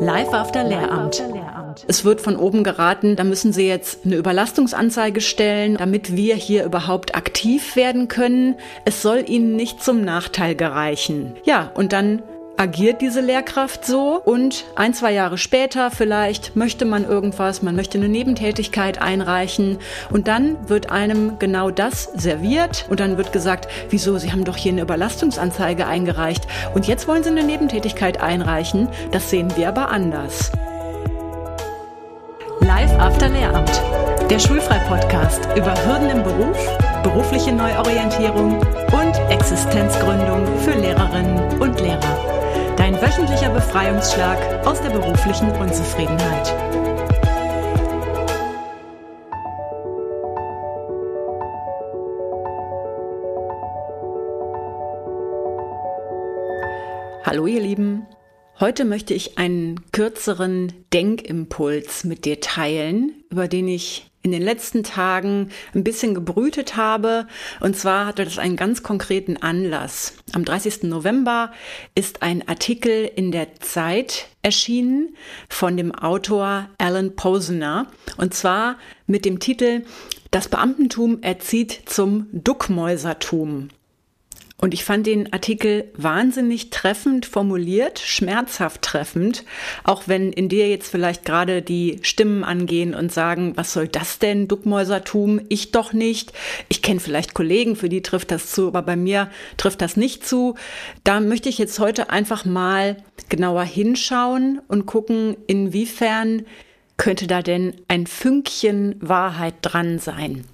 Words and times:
Live 0.00 0.32
after 0.34 0.64
Lehramt. 0.64 1.22
Es 1.86 2.04
wird 2.04 2.20
von 2.20 2.36
oben 2.36 2.64
geraten, 2.64 3.16
da 3.16 3.24
müssen 3.24 3.52
Sie 3.52 3.66
jetzt 3.66 4.04
eine 4.04 4.16
Überlastungsanzeige 4.16 5.20
stellen, 5.20 5.76
damit 5.76 6.16
wir 6.16 6.34
hier 6.34 6.64
überhaupt 6.64 7.14
aktiv 7.14 7.76
werden 7.76 8.08
können. 8.08 8.56
Es 8.84 9.00
soll 9.00 9.24
Ihnen 9.28 9.54
nicht 9.54 9.82
zum 9.82 10.02
Nachteil 10.02 10.54
gereichen. 10.54 11.36
Ja, 11.44 11.70
und 11.74 11.92
dann 11.92 12.22
agiert 12.56 13.00
diese 13.00 13.20
Lehrkraft 13.20 13.84
so? 13.84 14.20
Und 14.24 14.64
ein, 14.76 14.94
zwei 14.94 15.12
Jahre 15.12 15.38
später 15.38 15.90
vielleicht 15.90 16.56
möchte 16.56 16.84
man 16.84 17.04
irgendwas, 17.08 17.62
man 17.62 17.76
möchte 17.76 17.98
eine 17.98 18.08
Nebentätigkeit 18.08 19.00
einreichen. 19.00 19.78
Und 20.10 20.28
dann 20.28 20.68
wird 20.68 20.90
einem 20.90 21.38
genau 21.38 21.70
das 21.70 22.04
serviert. 22.14 22.86
Und 22.88 23.00
dann 23.00 23.16
wird 23.16 23.32
gesagt, 23.32 23.68
wieso, 23.90 24.18
Sie 24.18 24.32
haben 24.32 24.44
doch 24.44 24.56
hier 24.56 24.72
eine 24.72 24.82
Überlastungsanzeige 24.82 25.86
eingereicht. 25.86 26.46
Und 26.74 26.86
jetzt 26.86 27.08
wollen 27.08 27.22
Sie 27.22 27.30
eine 27.30 27.44
Nebentätigkeit 27.44 28.20
einreichen, 28.20 28.88
das 29.10 29.30
sehen 29.30 29.52
wir 29.56 29.68
aber 29.68 29.90
anders. 29.90 30.52
Live 32.60 32.92
After 32.98 33.28
Lehramt, 33.28 33.82
der 34.30 34.38
Schulfrei-Podcast 34.38 35.48
über 35.56 35.74
Hürden 35.84 36.10
im 36.10 36.22
Beruf, 36.22 36.56
berufliche 37.02 37.52
Neuorientierung 37.52 38.60
und 38.60 39.30
Existenzgründung 39.30 40.46
für 40.60 40.72
Lehrerinnen 40.78 41.60
und 41.60 41.80
Lehrer. 41.80 42.32
Dein 42.82 43.00
wöchentlicher 43.00 43.50
Befreiungsschlag 43.50 44.66
aus 44.66 44.82
der 44.82 44.90
beruflichen 44.90 45.48
Unzufriedenheit. 45.52 46.52
Hallo 57.24 57.46
ihr 57.46 57.60
Lieben. 57.60 58.08
Heute 58.58 58.84
möchte 58.84 59.14
ich 59.14 59.38
einen 59.38 59.92
kürzeren 59.92 60.72
Denkimpuls 60.92 62.02
mit 62.02 62.24
dir 62.24 62.40
teilen, 62.40 63.22
über 63.30 63.46
den 63.46 63.68
ich 63.68 64.11
in 64.22 64.30
den 64.30 64.42
letzten 64.42 64.84
Tagen 64.84 65.50
ein 65.74 65.84
bisschen 65.84 66.14
gebrütet 66.14 66.76
habe. 66.76 67.26
Und 67.60 67.76
zwar 67.76 68.06
hatte 68.06 68.24
das 68.24 68.38
einen 68.38 68.56
ganz 68.56 68.82
konkreten 68.82 69.36
Anlass. 69.36 70.14
Am 70.32 70.44
30. 70.44 70.84
November 70.84 71.52
ist 71.94 72.22
ein 72.22 72.46
Artikel 72.48 73.10
in 73.14 73.32
der 73.32 73.54
Zeit 73.56 74.28
erschienen 74.42 75.16
von 75.48 75.76
dem 75.76 75.94
Autor 75.94 76.68
Alan 76.78 77.16
Posner. 77.16 77.86
Und 78.16 78.34
zwar 78.34 78.76
mit 79.06 79.24
dem 79.24 79.40
Titel 79.40 79.82
Das 80.30 80.48
Beamtentum 80.48 81.22
erzieht 81.22 81.82
zum 81.86 82.26
Duckmäusertum. 82.32 83.68
Und 84.62 84.74
ich 84.74 84.84
fand 84.84 85.08
den 85.08 85.32
Artikel 85.32 85.90
wahnsinnig 85.96 86.70
treffend 86.70 87.26
formuliert, 87.26 87.98
schmerzhaft 87.98 88.82
treffend, 88.82 89.42
auch 89.82 90.04
wenn 90.06 90.32
in 90.32 90.48
dir 90.48 90.68
jetzt 90.68 90.88
vielleicht 90.88 91.24
gerade 91.24 91.62
die 91.62 91.98
Stimmen 92.02 92.44
angehen 92.44 92.94
und 92.94 93.10
sagen, 93.10 93.56
was 93.56 93.72
soll 93.72 93.88
das 93.88 94.20
denn, 94.20 94.46
Duckmäusertum? 94.46 95.40
Ich 95.48 95.72
doch 95.72 95.92
nicht. 95.92 96.32
Ich 96.68 96.80
kenne 96.80 97.00
vielleicht 97.00 97.34
Kollegen, 97.34 97.74
für 97.74 97.88
die 97.88 98.02
trifft 98.02 98.30
das 98.30 98.52
zu, 98.52 98.68
aber 98.68 98.82
bei 98.82 98.94
mir 98.94 99.28
trifft 99.56 99.82
das 99.82 99.96
nicht 99.96 100.24
zu. 100.24 100.54
Da 101.02 101.18
möchte 101.18 101.48
ich 101.48 101.58
jetzt 101.58 101.80
heute 101.80 102.10
einfach 102.10 102.44
mal 102.44 102.98
genauer 103.28 103.64
hinschauen 103.64 104.60
und 104.68 104.86
gucken, 104.86 105.36
inwiefern 105.48 106.46
könnte 106.98 107.26
da 107.26 107.42
denn 107.42 107.74
ein 107.88 108.06
Fünkchen 108.06 108.94
Wahrheit 109.00 109.54
dran 109.62 109.98
sein. 109.98 110.44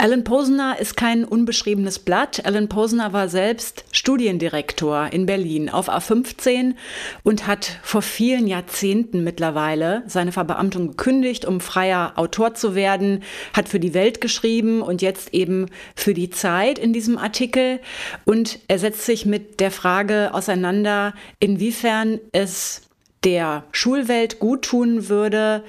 Alan 0.00 0.24
Posner 0.24 0.78
ist 0.80 0.96
kein 0.96 1.26
unbeschriebenes 1.26 1.98
Blatt. 1.98 2.46
Alan 2.46 2.70
Posner 2.70 3.12
war 3.12 3.28
selbst 3.28 3.84
Studiendirektor 3.92 5.12
in 5.12 5.26
Berlin 5.26 5.68
auf 5.68 5.90
A15 5.90 6.74
und 7.22 7.46
hat 7.46 7.78
vor 7.82 8.00
vielen 8.00 8.46
Jahrzehnten 8.46 9.22
mittlerweile 9.22 10.02
seine 10.06 10.32
Verbeamtung 10.32 10.88
gekündigt, 10.88 11.44
um 11.44 11.60
freier 11.60 12.14
Autor 12.16 12.54
zu 12.54 12.74
werden, 12.74 13.22
hat 13.52 13.68
für 13.68 13.78
die 13.78 13.92
Welt 13.92 14.22
geschrieben 14.22 14.80
und 14.80 15.02
jetzt 15.02 15.34
eben 15.34 15.66
für 15.94 16.14
die 16.14 16.30
Zeit 16.30 16.78
in 16.78 16.94
diesem 16.94 17.18
Artikel. 17.18 17.78
Und 18.24 18.58
er 18.68 18.78
setzt 18.78 19.04
sich 19.04 19.26
mit 19.26 19.60
der 19.60 19.70
Frage 19.70 20.32
auseinander, 20.32 21.12
inwiefern 21.40 22.20
es 22.32 22.88
der 23.22 23.64
Schulwelt 23.70 24.38
gut 24.38 24.62
tun 24.62 25.10
würde, 25.10 25.62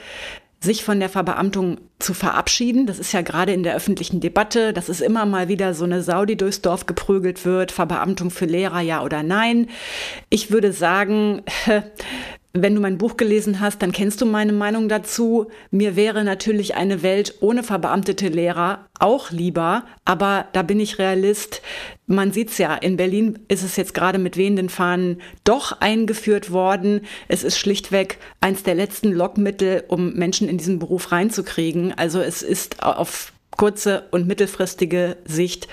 sich 0.64 0.84
von 0.84 1.00
der 1.00 1.10
Verbeamtung 1.10 1.80
zu 1.98 2.14
verabschieden. 2.14 2.86
Das 2.86 3.00
ist 3.00 3.12
ja 3.14 3.22
gerade 3.22 3.52
in 3.52 3.64
der 3.64 3.76
öffentlichen 3.76 4.20
Debatte, 4.20 4.74
dass 4.74 4.90
es 4.90 5.02
immer 5.02 5.26
mal 5.26 5.48
wieder 5.48 5.74
so 5.74 5.86
eine 5.86 6.04
Saudi 6.04 6.38
durchs 6.38 6.62
Dorf 6.62 6.86
geprügelt 6.86 7.46
wird, 7.46 7.72
Verbeamtung 7.72 8.30
für 8.30 8.46
Lehrer 8.46 8.82
ja 8.82 9.04
oder 9.04 9.24
nein. 9.24 9.70
Ich 10.30 10.52
würde 10.52 10.72
sagen, 10.72 11.42
wenn 12.53 12.75
du 12.75 12.81
mein 12.81 12.97
Buch 12.97 13.16
gelesen 13.16 13.59
hast, 13.62 13.81
dann 13.81 13.91
kennst 13.91 14.19
du 14.19 14.25
meine 14.25 14.51
Meinung 14.51 14.89
dazu. 14.89 15.47
Mir 15.69 15.95
wäre 15.95 16.23
natürlich 16.23 16.75
eine 16.75 17.01
Welt 17.01 17.35
ohne 17.39 17.63
verbeamtete 17.63 18.28
Lehrer 18.28 18.89
auch 19.00 19.31
lieber, 19.31 19.85
aber 20.03 20.47
da 20.51 20.62
bin 20.62 20.79
ich 20.79 21.00
Realist. 21.00 21.62
Man 22.07 22.34
sieht's 22.34 22.57
ja, 22.57 22.75
in 22.75 22.97
Berlin 22.97 23.39
ist 23.47 23.63
es 23.63 23.78
jetzt 23.78 23.94
gerade 23.94 24.19
mit 24.19 24.35
wehenden 24.35 24.67
Fahnen 24.67 25.22
doch 25.45 25.79
eingeführt 25.79 26.51
worden. 26.51 27.01
Es 27.29 27.44
ist 27.44 27.57
schlichtweg 27.57 28.17
eins 28.41 28.63
der 28.63 28.75
letzten 28.75 29.13
Lockmittel, 29.13 29.85
um 29.88 30.13
Menschen 30.13 30.50
in 30.50 30.57
diesen 30.57 30.79
Beruf 30.79 31.12
reinzukriegen. 31.12 31.94
Also 31.97 32.19
es 32.19 32.41
ist 32.41 32.83
auf 32.83 33.31
kurze 33.57 34.07
und 34.12 34.28
mittelfristige 34.28 35.17
Sicht 35.25 35.67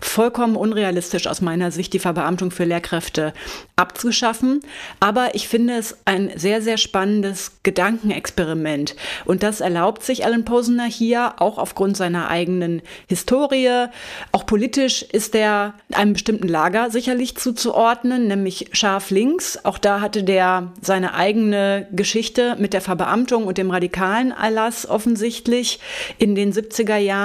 vollkommen 0.00 0.56
unrealistisch 0.56 1.26
aus 1.26 1.40
meiner 1.40 1.70
Sicht, 1.70 1.92
die 1.92 1.98
Verbeamtung 1.98 2.50
für 2.50 2.64
Lehrkräfte 2.64 3.32
abzuschaffen. 3.76 4.60
Aber 4.98 5.34
ich 5.34 5.48
finde 5.48 5.74
es 5.74 5.96
ein 6.04 6.32
sehr, 6.36 6.60
sehr 6.60 6.76
spannendes 6.76 7.52
Gedankenexperiment. 7.62 8.96
Und 9.24 9.42
das 9.42 9.60
erlaubt 9.60 10.02
sich 10.02 10.24
Alan 10.24 10.44
Posener 10.44 10.84
hier 10.84 11.34
auch 11.38 11.56
aufgrund 11.56 11.96
seiner 11.96 12.28
eigenen 12.28 12.82
Historie. 13.06 13.86
Auch 14.32 14.44
politisch 14.44 15.02
ist 15.02 15.34
er 15.34 15.74
einem 15.92 16.12
bestimmten 16.12 16.48
Lager 16.48 16.90
sicherlich 16.90 17.36
zuzuordnen, 17.36 18.26
nämlich 18.26 18.68
scharf 18.72 19.10
links. 19.10 19.64
Auch 19.64 19.78
da 19.78 20.00
hatte 20.00 20.24
der 20.24 20.72
seine 20.82 21.14
eigene 21.14 21.86
Geschichte 21.92 22.56
mit 22.58 22.72
der 22.74 22.80
Verbeamtung 22.80 23.44
und 23.44 23.56
dem 23.56 23.70
radikalen 23.70 24.32
Erlass 24.32 24.86
offensichtlich 24.88 25.80
in 26.18 26.34
den 26.34 26.52
70er 26.52 26.96
Jahren. 26.96 27.19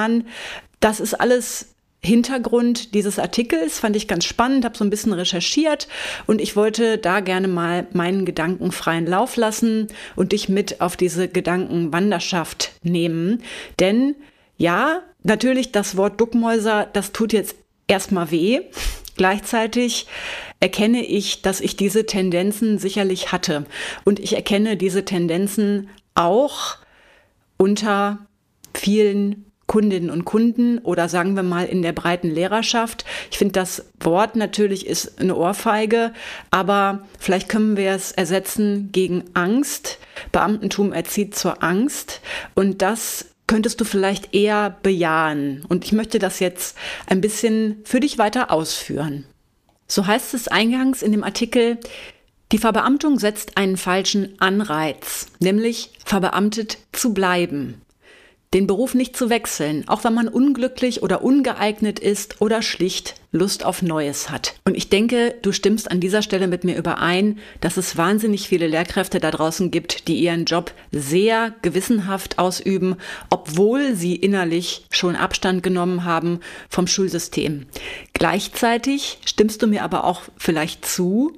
Das 0.80 1.00
ist 1.00 1.14
alles 1.14 1.76
Hintergrund 2.06 2.94
dieses 2.94 3.20
Artikels, 3.20 3.80
fand 3.80 3.96
ich 3.96 4.08
ganz 4.08 4.26
spannend, 4.26 4.64
habe 4.64 4.78
so 4.78 4.84
ein 4.84 4.90
bisschen 4.90 5.14
recherchiert 5.14 5.88
und 6.28 6.40
ich 6.40 6.56
wollte 6.56 6.98
da 6.98 7.20
gerne 7.20 7.48
mal 7.48 7.88
meinen 7.94 8.26
Gedanken 8.26 8.72
freien 8.72 9.08
Lauf 9.08 9.36
lassen 9.36 9.88
und 10.16 10.32
dich 10.32 10.48
mit 10.48 10.82
auf 10.82 10.96
diese 10.96 11.28
Gedankenwanderschaft 11.28 12.72
nehmen. 12.84 13.42
Denn 13.80 14.16
ja, 14.58 15.02
natürlich 15.24 15.72
das 15.72 15.98
Wort 15.98 16.22
Duckmäuser, 16.22 16.88
das 16.94 17.12
tut 17.12 17.34
jetzt 17.34 17.56
erstmal 17.88 18.32
weh. 18.32 18.62
Gleichzeitig 19.18 20.08
erkenne 20.60 21.04
ich, 21.04 21.42
dass 21.42 21.62
ich 21.62 21.76
diese 21.76 22.06
Tendenzen 22.06 22.78
sicherlich 22.80 23.32
hatte. 23.32 23.66
Und 24.04 24.20
ich 24.20 24.34
erkenne 24.36 24.78
diese 24.78 25.06
Tendenzen 25.06 25.90
auch 26.16 26.78
unter 27.58 28.28
vielen 28.74 29.52
Kundinnen 29.68 30.10
und 30.10 30.26
Kunden 30.26 30.78
oder 30.80 31.10
sagen 31.10 31.36
wir 31.36 31.44
mal 31.44 31.66
in 31.66 31.82
der 31.82 31.92
breiten 31.92 32.30
Lehrerschaft. 32.30 33.04
Ich 33.32 33.38
finde, 33.38 33.54
das 33.54 33.86
Wort 34.00 34.36
natürlich 34.36 34.86
ist 34.86 35.20
eine 35.20 35.36
Ohrfeige, 35.36 36.14
aber 36.52 37.06
vielleicht 37.20 37.50
können 37.50 37.76
wir 37.76 37.92
es 37.92 38.12
ersetzen 38.12 38.90
gegen 38.92 39.24
Angst. 39.34 39.98
Beamtentum 40.32 40.94
erzieht 40.94 41.36
zur 41.36 41.64
Angst 41.64 42.22
und 42.54 42.82
das 42.82 43.26
könntest 43.48 43.82
du 43.82 43.86
vielleicht 43.86 44.34
eher 44.34 44.78
bejahen. 44.82 45.64
Und 45.68 45.86
ich 45.86 45.92
möchte 45.92 46.20
das 46.20 46.40
jetzt 46.40 46.78
ein 47.08 47.22
bisschen 47.22 47.82
für 47.84 48.00
dich 48.00 48.18
weiter 48.18 48.52
ausführen. 48.52 49.26
So 49.88 50.08
heißt 50.08 50.34
es 50.34 50.48
eingangs 50.48 51.02
in 51.02 51.12
dem 51.12 51.24
Artikel, 51.24 51.78
die 52.52 52.58
Verbeamtung 52.60 53.20
setzt 53.20 53.58
einen 53.58 53.78
falschen 53.78 54.40
Anreiz, 54.40 55.28
nämlich 55.40 55.92
verbeamtet 56.06 56.78
zu 56.92 57.14
bleiben 57.14 57.82
den 58.54 58.68
Beruf 58.68 58.94
nicht 58.94 59.18
zu 59.18 59.30
wechseln, 59.30 59.84
auch 59.88 60.04
wenn 60.04 60.14
man 60.14 60.28
unglücklich 60.28 61.04
oder 61.04 61.24
ungeeignet 61.24 62.00
ist 62.00 62.42
oder 62.42 62.62
schlicht 62.62 63.16
Lust 63.32 63.66
auf 63.66 63.82
Neues 63.82 64.30
hat. 64.30 64.56
Und 64.66 64.78
ich 64.78 64.90
denke, 64.90 65.36
du 65.42 65.52
stimmst 65.52 65.92
an 65.92 66.00
dieser 66.00 66.22
Stelle 66.22 66.48
mit 66.48 66.64
mir 66.64 66.78
überein, 66.78 67.40
dass 67.60 67.76
es 67.76 67.98
wahnsinnig 67.98 68.48
viele 68.48 68.68
Lehrkräfte 68.68 69.20
da 69.20 69.30
draußen 69.30 69.72
gibt, 69.72 70.08
die 70.08 70.16
ihren 70.16 70.46
Job 70.46 70.72
sehr 70.92 71.54
gewissenhaft 71.62 72.40
ausüben, 72.40 72.96
obwohl 73.30 73.94
sie 73.96 74.16
innerlich 74.16 74.86
schon 74.90 75.18
Abstand 75.18 75.62
genommen 75.62 76.06
haben 76.06 76.40
vom 76.70 76.88
Schulsystem. 76.88 77.66
Gleichzeitig 78.14 79.20
stimmst 79.26 79.62
du 79.62 79.68
mir 79.68 79.84
aber 79.84 80.06
auch 80.06 80.22
vielleicht 80.38 80.86
zu, 80.86 81.34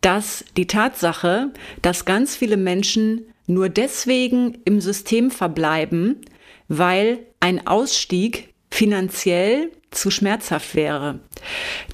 dass 0.00 0.44
die 0.56 0.66
Tatsache, 0.66 1.50
dass 1.82 2.06
ganz 2.06 2.34
viele 2.34 2.56
Menschen 2.56 3.26
nur 3.46 3.68
deswegen 3.68 4.58
im 4.64 4.80
System 4.80 5.30
verbleiben, 5.30 6.22
weil 6.68 7.18
ein 7.40 7.66
Ausstieg 7.66 8.54
finanziell 8.70 9.70
zu 9.90 10.10
schmerzhaft 10.10 10.74
wäre, 10.74 11.20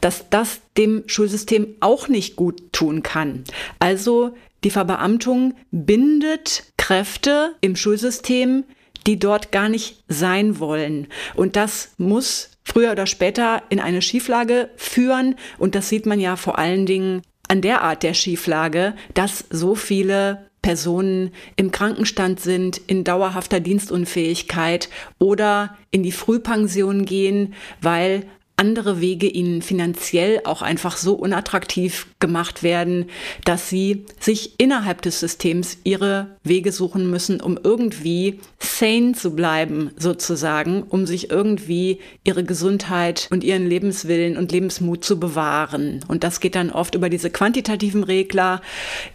dass 0.00 0.28
das 0.30 0.60
dem 0.76 1.04
Schulsystem 1.06 1.76
auch 1.80 2.08
nicht 2.08 2.36
gut 2.36 2.72
tun 2.72 3.02
kann. 3.02 3.44
Also 3.78 4.34
die 4.64 4.70
Verbeamtung 4.70 5.54
bindet 5.70 6.64
Kräfte 6.76 7.54
im 7.60 7.76
Schulsystem, 7.76 8.64
die 9.06 9.18
dort 9.18 9.52
gar 9.52 9.68
nicht 9.68 10.04
sein 10.08 10.58
wollen. 10.58 11.08
Und 11.34 11.56
das 11.56 11.92
muss 11.98 12.50
früher 12.64 12.92
oder 12.92 13.06
später 13.06 13.62
in 13.68 13.80
eine 13.80 14.02
Schieflage 14.02 14.70
führen. 14.76 15.36
Und 15.58 15.74
das 15.74 15.88
sieht 15.88 16.06
man 16.06 16.20
ja 16.20 16.36
vor 16.36 16.58
allen 16.58 16.86
Dingen 16.86 17.22
an 17.48 17.60
der 17.60 17.82
Art 17.82 18.02
der 18.02 18.14
Schieflage, 18.14 18.94
dass 19.14 19.44
so 19.50 19.74
viele 19.74 20.48
Personen 20.62 21.32
im 21.56 21.72
Krankenstand 21.72 22.40
sind, 22.40 22.78
in 22.86 23.04
dauerhafter 23.04 23.60
Dienstunfähigkeit 23.60 24.88
oder 25.18 25.76
in 25.90 26.02
die 26.02 26.12
Frühpension 26.12 27.04
gehen, 27.04 27.54
weil 27.80 28.24
andere 28.56 29.00
Wege 29.00 29.26
ihnen 29.26 29.60
finanziell 29.60 30.40
auch 30.44 30.62
einfach 30.62 30.96
so 30.96 31.14
unattraktiv 31.14 32.06
gemacht 32.20 32.62
werden, 32.62 33.06
dass 33.44 33.68
sie 33.68 34.04
sich 34.20 34.60
innerhalb 34.60 35.02
des 35.02 35.18
Systems 35.18 35.78
ihre 35.84 36.36
Wege 36.44 36.70
suchen 36.70 37.10
müssen, 37.10 37.40
um 37.40 37.58
irgendwie 37.62 38.38
sane 38.60 39.12
zu 39.12 39.34
bleiben, 39.34 39.90
sozusagen, 39.98 40.84
um 40.84 41.06
sich 41.06 41.30
irgendwie 41.30 41.98
ihre 42.24 42.44
Gesundheit 42.44 43.26
und 43.30 43.42
ihren 43.42 43.66
Lebenswillen 43.66 44.36
und 44.36 44.52
Lebensmut 44.52 45.04
zu 45.04 45.18
bewahren. 45.18 46.04
Und 46.06 46.22
das 46.22 46.38
geht 46.38 46.54
dann 46.54 46.70
oft 46.70 46.94
über 46.94 47.08
diese 47.08 47.30
quantitativen 47.30 48.04
Regler, 48.04 48.62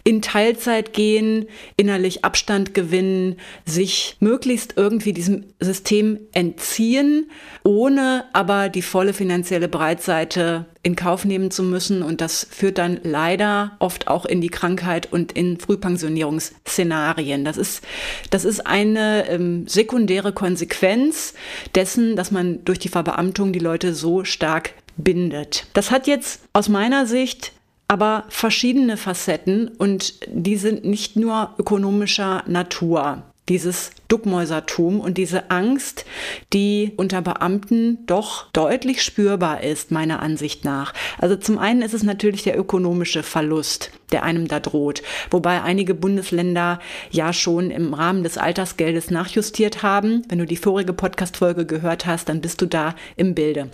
in 0.04 0.20
Teilzeit 0.20 0.92
gehen, 0.92 1.46
innerlich 1.76 2.24
Abstand 2.24 2.74
gewinnen, 2.74 3.36
sich 3.64 4.16
möglichst 4.20 4.74
irgendwie 4.76 5.14
diesem 5.14 5.44
System 5.58 6.18
entziehen, 6.32 7.30
ohne 7.64 8.24
aber 8.32 8.68
die 8.68 8.82
volle 8.82 9.14
finanzielle 9.14 9.37
finanzielle 9.38 9.68
Breitseite 9.68 10.66
in 10.82 10.96
Kauf 10.96 11.24
nehmen 11.24 11.52
zu 11.52 11.62
müssen. 11.62 12.02
Und 12.02 12.20
das 12.20 12.44
führt 12.50 12.76
dann 12.76 12.98
leider 13.04 13.76
oft 13.78 14.08
auch 14.08 14.24
in 14.24 14.40
die 14.40 14.48
Krankheit 14.48 15.12
und 15.12 15.30
in 15.30 15.60
Frühpensionierungsszenarien. 15.60 17.44
Das 17.44 17.56
ist, 17.56 17.84
das 18.30 18.44
ist 18.44 18.66
eine 18.66 19.28
ähm, 19.28 19.68
sekundäre 19.68 20.32
Konsequenz 20.32 21.34
dessen, 21.76 22.16
dass 22.16 22.32
man 22.32 22.64
durch 22.64 22.80
die 22.80 22.88
Verbeamtung 22.88 23.52
die 23.52 23.60
Leute 23.60 23.94
so 23.94 24.24
stark 24.24 24.72
bindet. 24.96 25.66
Das 25.72 25.92
hat 25.92 26.08
jetzt 26.08 26.40
aus 26.52 26.68
meiner 26.68 27.06
Sicht 27.06 27.52
aber 27.86 28.24
verschiedene 28.28 28.96
Facetten 28.96 29.68
und 29.68 30.14
die 30.26 30.56
sind 30.56 30.84
nicht 30.84 31.14
nur 31.14 31.54
ökonomischer 31.58 32.42
Natur 32.48 33.22
dieses 33.48 33.90
Duckmäusertum 34.08 35.00
und 35.00 35.18
diese 35.18 35.50
Angst, 35.50 36.04
die 36.52 36.92
unter 36.96 37.22
Beamten 37.22 38.06
doch 38.06 38.50
deutlich 38.52 39.02
spürbar 39.02 39.62
ist, 39.62 39.90
meiner 39.90 40.20
Ansicht 40.20 40.64
nach. 40.64 40.94
Also 41.18 41.36
zum 41.36 41.58
einen 41.58 41.82
ist 41.82 41.94
es 41.94 42.02
natürlich 42.02 42.42
der 42.42 42.58
ökonomische 42.58 43.22
Verlust, 43.22 43.90
der 44.12 44.22
einem 44.22 44.48
da 44.48 44.60
droht, 44.60 45.02
wobei 45.30 45.62
einige 45.62 45.94
Bundesländer 45.94 46.80
ja 47.10 47.32
schon 47.32 47.70
im 47.70 47.94
Rahmen 47.94 48.22
des 48.22 48.38
Altersgeldes 48.38 49.10
nachjustiert 49.10 49.82
haben. 49.82 50.22
Wenn 50.28 50.38
du 50.38 50.46
die 50.46 50.56
vorige 50.56 50.92
Podcast-Folge 50.92 51.66
gehört 51.66 52.06
hast, 52.06 52.28
dann 52.28 52.40
bist 52.40 52.60
du 52.60 52.66
da 52.66 52.94
im 53.16 53.34
Bilde. 53.34 53.70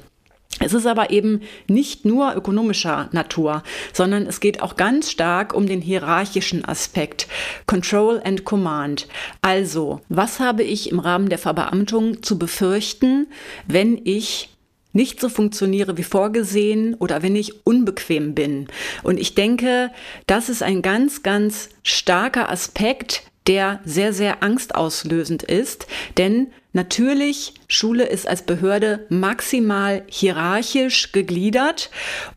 Es 0.60 0.72
ist 0.72 0.86
aber 0.86 1.10
eben 1.10 1.40
nicht 1.68 2.04
nur 2.04 2.34
ökonomischer 2.34 3.08
Natur, 3.12 3.62
sondern 3.92 4.26
es 4.26 4.40
geht 4.40 4.62
auch 4.62 4.76
ganz 4.76 5.10
stark 5.10 5.54
um 5.54 5.66
den 5.66 5.80
hierarchischen 5.80 6.64
Aspekt. 6.64 7.26
Control 7.66 8.20
and 8.24 8.44
Command. 8.44 9.08
Also, 9.42 10.00
was 10.08 10.40
habe 10.40 10.62
ich 10.62 10.90
im 10.90 11.00
Rahmen 11.00 11.28
der 11.28 11.38
Verbeamtung 11.38 12.22
zu 12.22 12.38
befürchten, 12.38 13.26
wenn 13.66 14.00
ich 14.04 14.50
nicht 14.94 15.20
so 15.20 15.28
funktioniere 15.28 15.98
wie 15.98 16.04
vorgesehen 16.04 16.94
oder 16.94 17.22
wenn 17.22 17.36
ich 17.36 17.66
unbequem 17.66 18.34
bin. 18.34 18.68
Und 19.02 19.18
ich 19.18 19.34
denke, 19.34 19.90
das 20.26 20.48
ist 20.48 20.62
ein 20.62 20.82
ganz, 20.82 21.24
ganz 21.24 21.68
starker 21.82 22.48
Aspekt, 22.48 23.24
der 23.46 23.80
sehr, 23.84 24.12
sehr 24.12 24.42
angstauslösend 24.42 25.42
ist, 25.42 25.86
denn 26.16 26.48
Natürlich, 26.74 27.54
Schule 27.68 28.04
ist 28.04 28.26
als 28.26 28.42
Behörde 28.42 29.06
maximal 29.08 30.02
hierarchisch 30.08 31.12
gegliedert 31.12 31.88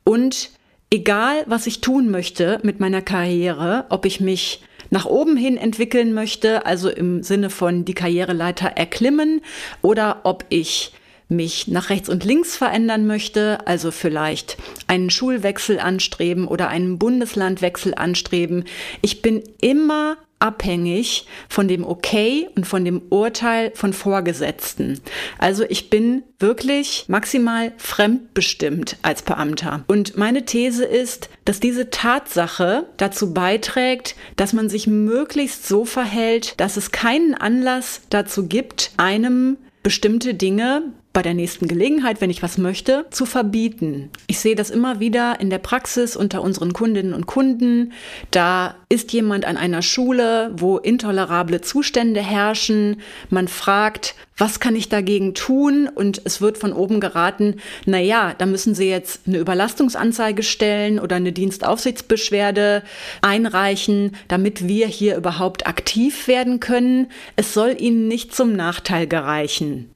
und 0.03 0.51
egal, 0.91 1.43
was 1.47 1.65
ich 1.65 1.81
tun 1.81 2.11
möchte 2.11 2.59
mit 2.61 2.79
meiner 2.79 3.01
Karriere, 3.01 3.85
ob 3.89 4.05
ich 4.05 4.19
mich 4.19 4.61
nach 4.91 5.05
oben 5.05 5.37
hin 5.37 5.57
entwickeln 5.57 6.13
möchte, 6.13 6.67
also 6.67 6.87
im 6.89 7.23
Sinne 7.23 7.49
von 7.49 7.83
die 7.83 7.95
Karriereleiter 7.95 8.67
erklimmen, 8.67 9.41
oder 9.81 10.21
ob 10.23 10.45
ich 10.49 10.93
mich 11.29 11.67
nach 11.67 11.89
rechts 11.89 12.07
und 12.07 12.23
links 12.23 12.55
verändern 12.55 13.07
möchte, 13.07 13.65
also 13.65 13.89
vielleicht 13.89 14.57
einen 14.85 15.09
Schulwechsel 15.09 15.79
anstreben 15.79 16.47
oder 16.47 16.69
einen 16.69 16.99
Bundeslandwechsel 16.99 17.95
anstreben. 17.95 18.65
Ich 19.01 19.23
bin 19.23 19.43
immer 19.61 20.17
abhängig 20.39 21.25
von 21.49 21.67
dem 21.67 21.83
Okay 21.83 22.47
und 22.55 22.65
von 22.65 22.85
dem 22.85 23.01
Urteil 23.09 23.71
von 23.75 23.93
Vorgesetzten. 23.93 25.01
Also 25.37 25.63
ich 25.67 25.89
bin 25.89 26.23
wirklich 26.39 27.05
maximal 27.07 27.73
fremdbestimmt 27.77 28.97
als 29.01 29.23
Beamter. 29.23 29.83
Und 29.87 30.17
meine 30.17 30.45
These 30.45 30.85
ist, 30.85 31.29
dass 31.45 31.59
diese 31.59 31.89
Tatsache 31.89 32.85
dazu 32.97 33.33
beiträgt, 33.33 34.15
dass 34.35 34.53
man 34.53 34.69
sich 34.69 34.85
möglichst 34.87 35.67
so 35.67 35.85
verhält, 35.85 36.59
dass 36.59 36.77
es 36.77 36.91
keinen 36.91 37.33
Anlass 37.33 38.01
dazu 38.09 38.47
gibt, 38.47 38.91
einem 38.97 39.57
bestimmte 39.81 40.33
Dinge 40.33 40.83
bei 41.17 41.23
der 41.23 41.33
nächsten 41.33 41.67
Gelegenheit, 41.67 42.21
wenn 42.21 42.29
ich 42.29 42.43
was 42.43 42.59
möchte, 42.59 43.07
zu 43.09 43.25
verbieten. 43.25 44.11
Ich 44.27 44.37
sehe 44.37 44.53
das 44.53 44.69
immer 44.69 44.99
wieder 44.99 45.39
in 45.39 45.49
der 45.49 45.57
Praxis 45.57 46.15
unter 46.15 46.43
unseren 46.43 46.73
Kundinnen 46.73 47.15
und 47.15 47.25
Kunden. 47.25 47.93
Da 48.29 48.75
ist 48.87 49.11
jemand 49.13 49.43
an 49.45 49.57
einer 49.57 49.81
Schule, 49.81 50.51
wo 50.55 50.77
intolerable 50.77 51.61
Zustände 51.61 52.21
herrschen. 52.21 53.01
Man 53.31 53.47
fragt, 53.47 54.13
was 54.37 54.59
kann 54.59 54.75
ich 54.75 54.87
dagegen 54.87 55.33
tun? 55.33 55.89
Und 55.93 56.21
es 56.23 56.41
wird 56.41 56.59
von 56.59 56.71
oben 56.71 56.99
geraten, 56.99 57.55
na 57.85 57.97
ja, 57.97 58.35
da 58.37 58.45
müssen 58.45 58.75
Sie 58.75 58.87
jetzt 58.87 59.21
eine 59.25 59.39
Überlastungsanzeige 59.39 60.43
stellen 60.43 60.99
oder 60.99 61.15
eine 61.15 61.31
Dienstaufsichtsbeschwerde 61.31 62.83
einreichen, 63.23 64.15
damit 64.27 64.67
wir 64.67 64.85
hier 64.85 65.17
überhaupt 65.17 65.65
aktiv 65.65 66.27
werden 66.27 66.59
können. 66.59 67.07
Es 67.35 67.55
soll 67.55 67.75
Ihnen 67.79 68.07
nicht 68.07 68.35
zum 68.35 68.55
Nachteil 68.55 69.07
gereichen. 69.07 69.89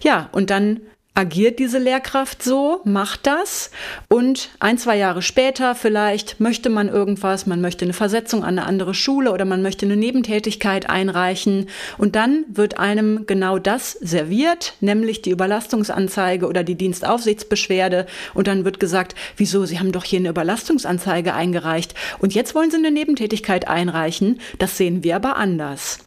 Ja, 0.00 0.28
und 0.30 0.50
dann 0.50 0.67
dann 0.74 0.86
agiert 1.18 1.58
diese 1.58 1.78
Lehrkraft 1.78 2.44
so, 2.44 2.80
macht 2.84 3.26
das 3.26 3.72
und 4.08 4.50
ein, 4.60 4.78
zwei 4.78 4.96
Jahre 4.96 5.20
später 5.20 5.74
vielleicht 5.74 6.38
möchte 6.38 6.70
man 6.70 6.88
irgendwas, 6.88 7.44
man 7.44 7.60
möchte 7.60 7.84
eine 7.84 7.92
Versetzung 7.92 8.44
an 8.44 8.56
eine 8.56 8.66
andere 8.68 8.94
Schule 8.94 9.32
oder 9.32 9.44
man 9.44 9.60
möchte 9.60 9.84
eine 9.84 9.96
Nebentätigkeit 9.96 10.88
einreichen 10.88 11.68
und 11.96 12.14
dann 12.14 12.44
wird 12.46 12.78
einem 12.78 13.26
genau 13.26 13.58
das 13.58 13.94
serviert, 13.94 14.74
nämlich 14.80 15.20
die 15.20 15.30
Überlastungsanzeige 15.30 16.46
oder 16.46 16.62
die 16.62 16.76
Dienstaufsichtsbeschwerde 16.76 18.06
und 18.34 18.46
dann 18.46 18.64
wird 18.64 18.78
gesagt, 18.78 19.16
wieso, 19.36 19.64
Sie 19.64 19.80
haben 19.80 19.90
doch 19.90 20.04
hier 20.04 20.20
eine 20.20 20.28
Überlastungsanzeige 20.28 21.34
eingereicht 21.34 21.94
und 22.20 22.32
jetzt 22.32 22.54
wollen 22.54 22.70
Sie 22.70 22.76
eine 22.76 22.92
Nebentätigkeit 22.92 23.66
einreichen, 23.66 24.40
das 24.60 24.76
sehen 24.76 25.02
wir 25.02 25.16
aber 25.16 25.36
anders. 25.36 25.98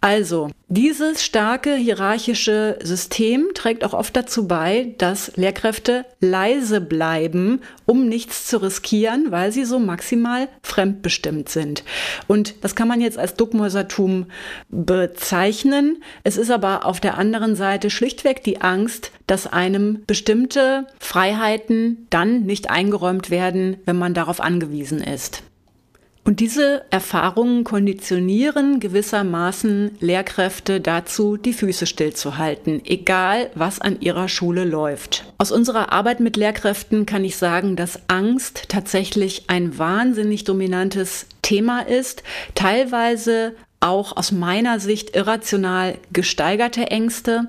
Also, 0.00 0.50
dieses 0.68 1.22
starke 1.24 1.76
hierarchische 1.76 2.78
System 2.82 3.48
trägt 3.54 3.84
auch 3.84 3.92
oft 3.92 4.16
dazu 4.16 4.48
bei, 4.48 4.53
dass 4.98 5.36
Lehrkräfte 5.36 6.04
leise 6.20 6.80
bleiben, 6.80 7.60
um 7.86 8.08
nichts 8.08 8.46
zu 8.46 8.62
riskieren, 8.62 9.30
weil 9.30 9.52
sie 9.52 9.64
so 9.64 9.78
maximal 9.78 10.48
fremdbestimmt 10.62 11.48
sind. 11.48 11.82
Und 12.26 12.54
das 12.62 12.74
kann 12.74 12.88
man 12.88 13.00
jetzt 13.00 13.18
als 13.18 13.34
Duckmäusertum 13.34 14.26
bezeichnen. 14.68 16.02
Es 16.22 16.36
ist 16.36 16.50
aber 16.50 16.86
auf 16.86 17.00
der 17.00 17.18
anderen 17.18 17.56
Seite 17.56 17.90
schlichtweg 17.90 18.44
die 18.44 18.60
Angst, 18.60 19.10
dass 19.26 19.46
einem 19.46 20.04
bestimmte 20.06 20.86
Freiheiten 20.98 22.06
dann 22.10 22.42
nicht 22.42 22.70
eingeräumt 22.70 23.30
werden, 23.30 23.78
wenn 23.86 23.96
man 23.96 24.14
darauf 24.14 24.40
angewiesen 24.40 25.00
ist. 25.02 25.42
Und 26.26 26.40
diese 26.40 26.84
Erfahrungen 26.88 27.64
konditionieren 27.64 28.80
gewissermaßen 28.80 29.98
Lehrkräfte 30.00 30.80
dazu, 30.80 31.36
die 31.36 31.52
Füße 31.52 31.84
stillzuhalten, 31.86 32.80
egal 32.86 33.50
was 33.54 33.78
an 33.78 34.00
ihrer 34.00 34.28
Schule 34.28 34.64
läuft. 34.64 35.26
Aus 35.36 35.52
unserer 35.52 35.92
Arbeit 35.92 36.20
mit 36.20 36.38
Lehrkräften 36.38 37.04
kann 37.04 37.24
ich 37.24 37.36
sagen, 37.36 37.76
dass 37.76 38.00
Angst 38.08 38.70
tatsächlich 38.70 39.44
ein 39.48 39.78
wahnsinnig 39.78 40.44
dominantes 40.44 41.26
Thema 41.42 41.80
ist, 41.80 42.22
teilweise 42.54 43.54
auch 43.80 44.16
aus 44.16 44.32
meiner 44.32 44.80
Sicht 44.80 45.14
irrational 45.14 45.98
gesteigerte 46.10 46.90
Ängste. 46.90 47.48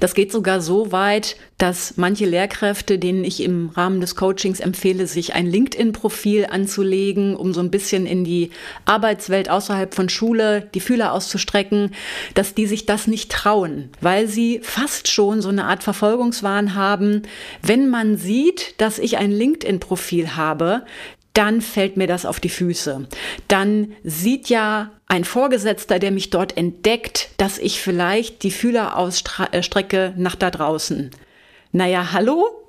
Das 0.00 0.14
geht 0.14 0.32
sogar 0.32 0.60
so 0.60 0.92
weit, 0.92 1.36
dass 1.58 1.96
manche 1.96 2.24
Lehrkräfte, 2.24 2.98
denen 2.98 3.24
ich 3.24 3.42
im 3.42 3.68
Rahmen 3.70 4.00
des 4.00 4.16
Coachings 4.16 4.60
empfehle, 4.60 5.06
sich 5.06 5.34
ein 5.34 5.46
LinkedIn-Profil 5.46 6.46
anzulegen, 6.50 7.36
um 7.36 7.52
so 7.52 7.60
ein 7.60 7.70
bisschen 7.70 8.06
in 8.06 8.24
die 8.24 8.50
Arbeitswelt 8.86 9.50
außerhalb 9.50 9.94
von 9.94 10.08
Schule 10.08 10.68
die 10.74 10.80
Fühler 10.80 11.12
auszustrecken, 11.12 11.92
dass 12.34 12.54
die 12.54 12.66
sich 12.66 12.86
das 12.86 13.06
nicht 13.06 13.30
trauen, 13.30 13.90
weil 14.00 14.26
sie 14.26 14.60
fast 14.62 15.08
schon 15.08 15.42
so 15.42 15.50
eine 15.50 15.64
Art 15.66 15.82
Verfolgungswahn 15.82 16.74
haben. 16.74 17.22
Wenn 17.62 17.90
man 17.90 18.16
sieht, 18.16 18.80
dass 18.80 18.98
ich 18.98 19.18
ein 19.18 19.30
LinkedIn-Profil 19.30 20.36
habe, 20.36 20.84
dann 21.34 21.60
fällt 21.60 21.96
mir 21.96 22.06
das 22.06 22.26
auf 22.26 22.40
die 22.40 22.48
Füße. 22.48 23.06
Dann 23.48 23.92
sieht 24.02 24.48
ja 24.48 24.90
ein 25.06 25.24
Vorgesetzter, 25.24 25.98
der 25.98 26.10
mich 26.10 26.30
dort 26.30 26.56
entdeckt, 26.56 27.30
dass 27.36 27.58
ich 27.58 27.80
vielleicht 27.80 28.42
die 28.42 28.50
Fühler 28.50 28.96
ausstrecke 28.96 30.14
nach 30.16 30.34
da 30.34 30.50
draußen. 30.50 31.10
Naja, 31.72 32.12
hallo? 32.12 32.59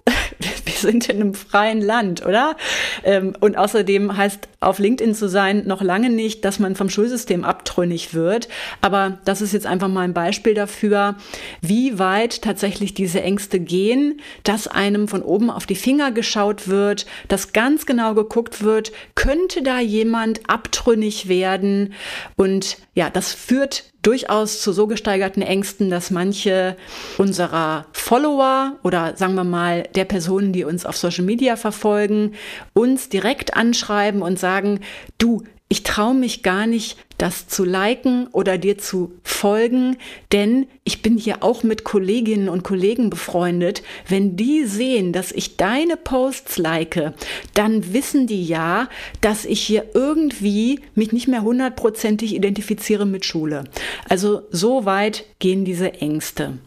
wir 0.66 0.74
sind 0.74 1.10
in 1.10 1.22
einem 1.22 1.34
freien 1.34 1.82
Land, 1.82 2.26
oder? 2.26 2.56
Ähm, 3.04 3.34
und 3.40 3.58
außerdem 3.58 4.16
heißt 4.16 4.48
auf 4.60 4.80
LinkedIn 4.80 5.16
zu 5.16 5.28
sein 5.28 5.64
noch 5.66 5.82
lange 5.82 6.10
nicht, 6.10 6.46
dass 6.46 6.60
man 6.60 6.76
vom 6.76 6.90
Schulsystem 6.90 7.44
abtrünnig 7.44 8.14
wird. 8.14 8.48
Aber 8.82 9.20
das 9.26 9.42
ist 9.42 9.54
jetzt 9.54 9.66
einfach 9.66 9.88
mal 9.88 10.02
ein 10.02 10.14
Beispiel 10.14 10.54
dafür, 10.54 11.16
wie 11.62 11.98
weit 12.00 12.42
tatsächlich 12.42 12.94
diese 12.94 13.22
Ängste 13.22 13.60
gehen, 13.60 14.22
dass 14.44 14.68
einem 14.68 15.08
von 15.08 15.24
oben 15.24 15.50
auf 15.50 15.66
die 15.66 15.76
Finger 15.76 16.12
geschaut 16.12 16.68
wird, 16.68 17.06
dass 17.28 17.54
ganz 17.54 17.86
genau 17.86 18.14
geguckt 18.14 18.64
wird, 18.64 18.92
könnte 19.16 19.64
da 19.64 19.80
jemand 19.80 20.50
abtrünnig 20.50 21.28
werden? 21.28 21.94
Und 22.36 22.78
ja, 22.94 23.10
das 23.10 23.34
führt 23.34 23.86
durchaus 24.02 24.62
zu 24.62 24.72
so 24.74 24.88
gesteigerten 24.88 25.42
Ängsten, 25.42 25.90
dass 25.90 26.12
manche 26.12 26.76
unserer 27.18 27.86
Follower 27.92 28.78
oder 28.84 29.16
sagen 29.16 29.36
wir 29.36 29.44
mal 29.44 29.84
der 29.96 30.06
Personen, 30.06 30.54
die 30.54 30.64
uns 30.64 30.86
auf 30.86 30.98
Social 30.98 31.26
Media 31.26 31.56
verfolgen, 31.56 32.34
uns 32.74 33.10
direkt 33.10 33.56
anschreiben 33.56 34.22
und 34.22 34.40
sagen, 34.40 34.80
du, 35.18 35.44
ich 35.70 35.84
traue 35.84 36.16
mich 36.16 36.44
gar 36.44 36.68
nicht, 36.68 36.98
das 37.22 37.48
zu 37.48 37.64
liken 37.64 38.28
oder 38.32 38.58
dir 38.58 38.80
zu 38.80 39.14
folgen, 39.24 39.98
denn 40.32 40.66
ich 40.84 41.04
bin 41.04 41.18
hier 41.18 41.44
auch 41.44 41.62
mit 41.62 41.84
Kolleginnen 41.84 42.50
und 42.50 42.64
Kollegen 42.64 43.12
befreundet. 43.12 43.84
Wenn 44.08 44.36
die 44.36 44.66
sehen, 44.66 45.14
dass 45.14 45.32
ich 45.32 45.56
deine 45.56 45.98
Posts 45.98 46.58
like, 46.58 47.14
dann 47.54 47.94
wissen 47.94 48.26
die 48.26 48.44
ja, 48.44 48.90
dass 49.22 49.46
ich 49.46 49.62
hier 49.62 49.86
irgendwie 49.94 50.80
mich 50.96 51.12
nicht 51.12 51.28
mehr 51.28 51.44
hundertprozentig 51.44 52.34
identifiziere 52.34 53.06
mit 53.06 53.24
Schule. 53.24 53.66
Also 54.10 54.42
so 54.50 54.86
weit 54.86 55.26
gehen 55.38 55.64
diese 55.64 55.94
Ängste. 55.94 56.58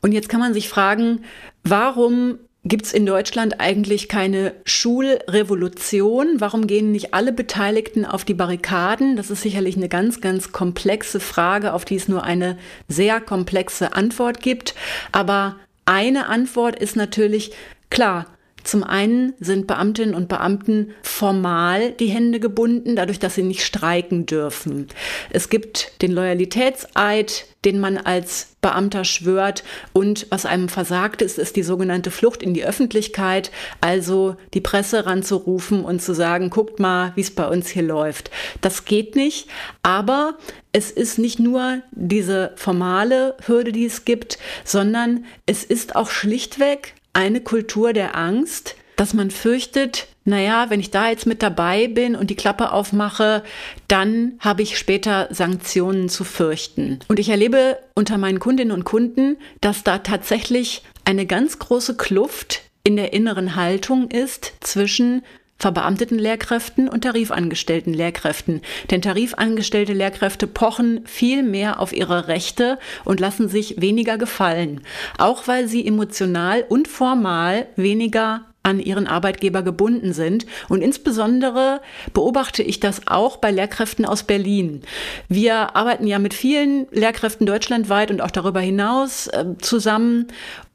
Und 0.00 0.12
jetzt 0.12 0.30
kann 0.30 0.40
man 0.40 0.54
sich 0.54 0.70
fragen, 0.70 1.24
warum 1.64 2.38
Gibt 2.66 2.86
es 2.86 2.94
in 2.94 3.04
Deutschland 3.04 3.60
eigentlich 3.60 4.08
keine 4.08 4.54
Schulrevolution? 4.64 6.36
Warum 6.38 6.66
gehen 6.66 6.92
nicht 6.92 7.12
alle 7.12 7.30
Beteiligten 7.30 8.06
auf 8.06 8.24
die 8.24 8.32
Barrikaden? 8.32 9.16
Das 9.16 9.28
ist 9.28 9.42
sicherlich 9.42 9.76
eine 9.76 9.90
ganz, 9.90 10.22
ganz 10.22 10.50
komplexe 10.50 11.20
Frage, 11.20 11.74
auf 11.74 11.84
die 11.84 11.96
es 11.96 12.08
nur 12.08 12.24
eine 12.24 12.56
sehr 12.88 13.20
komplexe 13.20 13.94
Antwort 13.94 14.40
gibt. 14.40 14.74
Aber 15.12 15.56
eine 15.84 16.28
Antwort 16.28 16.78
ist 16.78 16.96
natürlich 16.96 17.52
klar, 17.90 18.24
zum 18.64 18.82
einen 18.82 19.34
sind 19.38 19.66
Beamtinnen 19.66 20.14
und 20.14 20.28
Beamten 20.28 20.92
formal 21.02 21.92
die 21.92 22.08
Hände 22.08 22.40
gebunden, 22.40 22.96
dadurch, 22.96 23.18
dass 23.18 23.34
sie 23.34 23.42
nicht 23.42 23.64
streiken 23.64 24.26
dürfen. 24.26 24.88
Es 25.30 25.50
gibt 25.50 26.02
den 26.02 26.12
Loyalitätseid, 26.12 27.46
den 27.64 27.78
man 27.78 27.98
als 27.98 28.56
Beamter 28.60 29.04
schwört. 29.04 29.64
Und 29.92 30.26
was 30.30 30.46
einem 30.46 30.68
versagt 30.68 31.22
ist, 31.22 31.38
ist 31.38 31.56
die 31.56 31.62
sogenannte 31.62 32.10
Flucht 32.10 32.42
in 32.42 32.54
die 32.54 32.64
Öffentlichkeit, 32.64 33.50
also 33.80 34.36
die 34.54 34.60
Presse 34.60 35.06
ranzurufen 35.06 35.84
und 35.84 36.00
zu 36.00 36.14
sagen, 36.14 36.50
guckt 36.50 36.80
mal, 36.80 37.12
wie 37.14 37.20
es 37.20 37.34
bei 37.34 37.46
uns 37.46 37.68
hier 37.68 37.82
läuft. 37.82 38.30
Das 38.60 38.86
geht 38.86 39.16
nicht, 39.16 39.48
aber 39.82 40.38
es 40.72 40.90
ist 40.90 41.18
nicht 41.18 41.38
nur 41.38 41.82
diese 41.92 42.52
formale 42.56 43.36
Hürde, 43.46 43.72
die 43.72 43.84
es 43.84 44.04
gibt, 44.04 44.38
sondern 44.64 45.26
es 45.46 45.64
ist 45.64 45.94
auch 45.94 46.10
schlichtweg 46.10 46.94
eine 47.14 47.40
Kultur 47.40 47.92
der 47.92 48.16
Angst, 48.16 48.76
dass 48.96 49.14
man 49.14 49.30
fürchtet, 49.30 50.06
naja, 50.24 50.70
wenn 50.70 50.80
ich 50.80 50.90
da 50.90 51.08
jetzt 51.08 51.26
mit 51.26 51.42
dabei 51.42 51.88
bin 51.88 52.16
und 52.16 52.30
die 52.30 52.36
Klappe 52.36 52.72
aufmache, 52.72 53.42
dann 53.88 54.34
habe 54.40 54.62
ich 54.62 54.78
später 54.78 55.28
Sanktionen 55.30 56.08
zu 56.08 56.24
fürchten. 56.24 57.00
Und 57.08 57.18
ich 57.18 57.28
erlebe 57.28 57.78
unter 57.94 58.18
meinen 58.18 58.40
Kundinnen 58.40 58.72
und 58.72 58.84
Kunden, 58.84 59.36
dass 59.60 59.84
da 59.84 59.98
tatsächlich 59.98 60.82
eine 61.04 61.26
ganz 61.26 61.58
große 61.58 61.96
Kluft 61.96 62.62
in 62.84 62.96
der 62.96 63.12
inneren 63.12 63.56
Haltung 63.56 64.10
ist 64.10 64.52
zwischen 64.60 65.22
verbeamteten 65.64 66.18
Lehrkräften 66.18 66.90
und 66.90 67.04
tarifangestellten 67.04 67.94
Lehrkräften. 67.94 68.60
Denn 68.90 69.00
tarifangestellte 69.00 69.94
Lehrkräfte 69.94 70.46
pochen 70.46 71.00
viel 71.06 71.42
mehr 71.42 71.80
auf 71.80 71.94
ihre 71.94 72.28
Rechte 72.28 72.78
und 73.06 73.18
lassen 73.18 73.48
sich 73.48 73.80
weniger 73.80 74.18
gefallen, 74.18 74.82
auch 75.16 75.48
weil 75.48 75.66
sie 75.66 75.86
emotional 75.86 76.66
und 76.68 76.86
formal 76.86 77.66
weniger 77.76 78.42
an 78.62 78.78
ihren 78.78 79.06
Arbeitgeber 79.06 79.62
gebunden 79.62 80.12
sind. 80.12 80.44
Und 80.68 80.82
insbesondere 80.82 81.80
beobachte 82.12 82.62
ich 82.62 82.78
das 82.78 83.06
auch 83.06 83.38
bei 83.38 83.50
Lehrkräften 83.50 84.04
aus 84.04 84.24
Berlin. 84.24 84.82
Wir 85.30 85.74
arbeiten 85.76 86.06
ja 86.06 86.18
mit 86.18 86.34
vielen 86.34 86.86
Lehrkräften 86.90 87.46
deutschlandweit 87.46 88.10
und 88.10 88.20
auch 88.20 88.30
darüber 88.30 88.60
hinaus 88.60 89.28
äh, 89.28 89.46
zusammen. 89.62 90.26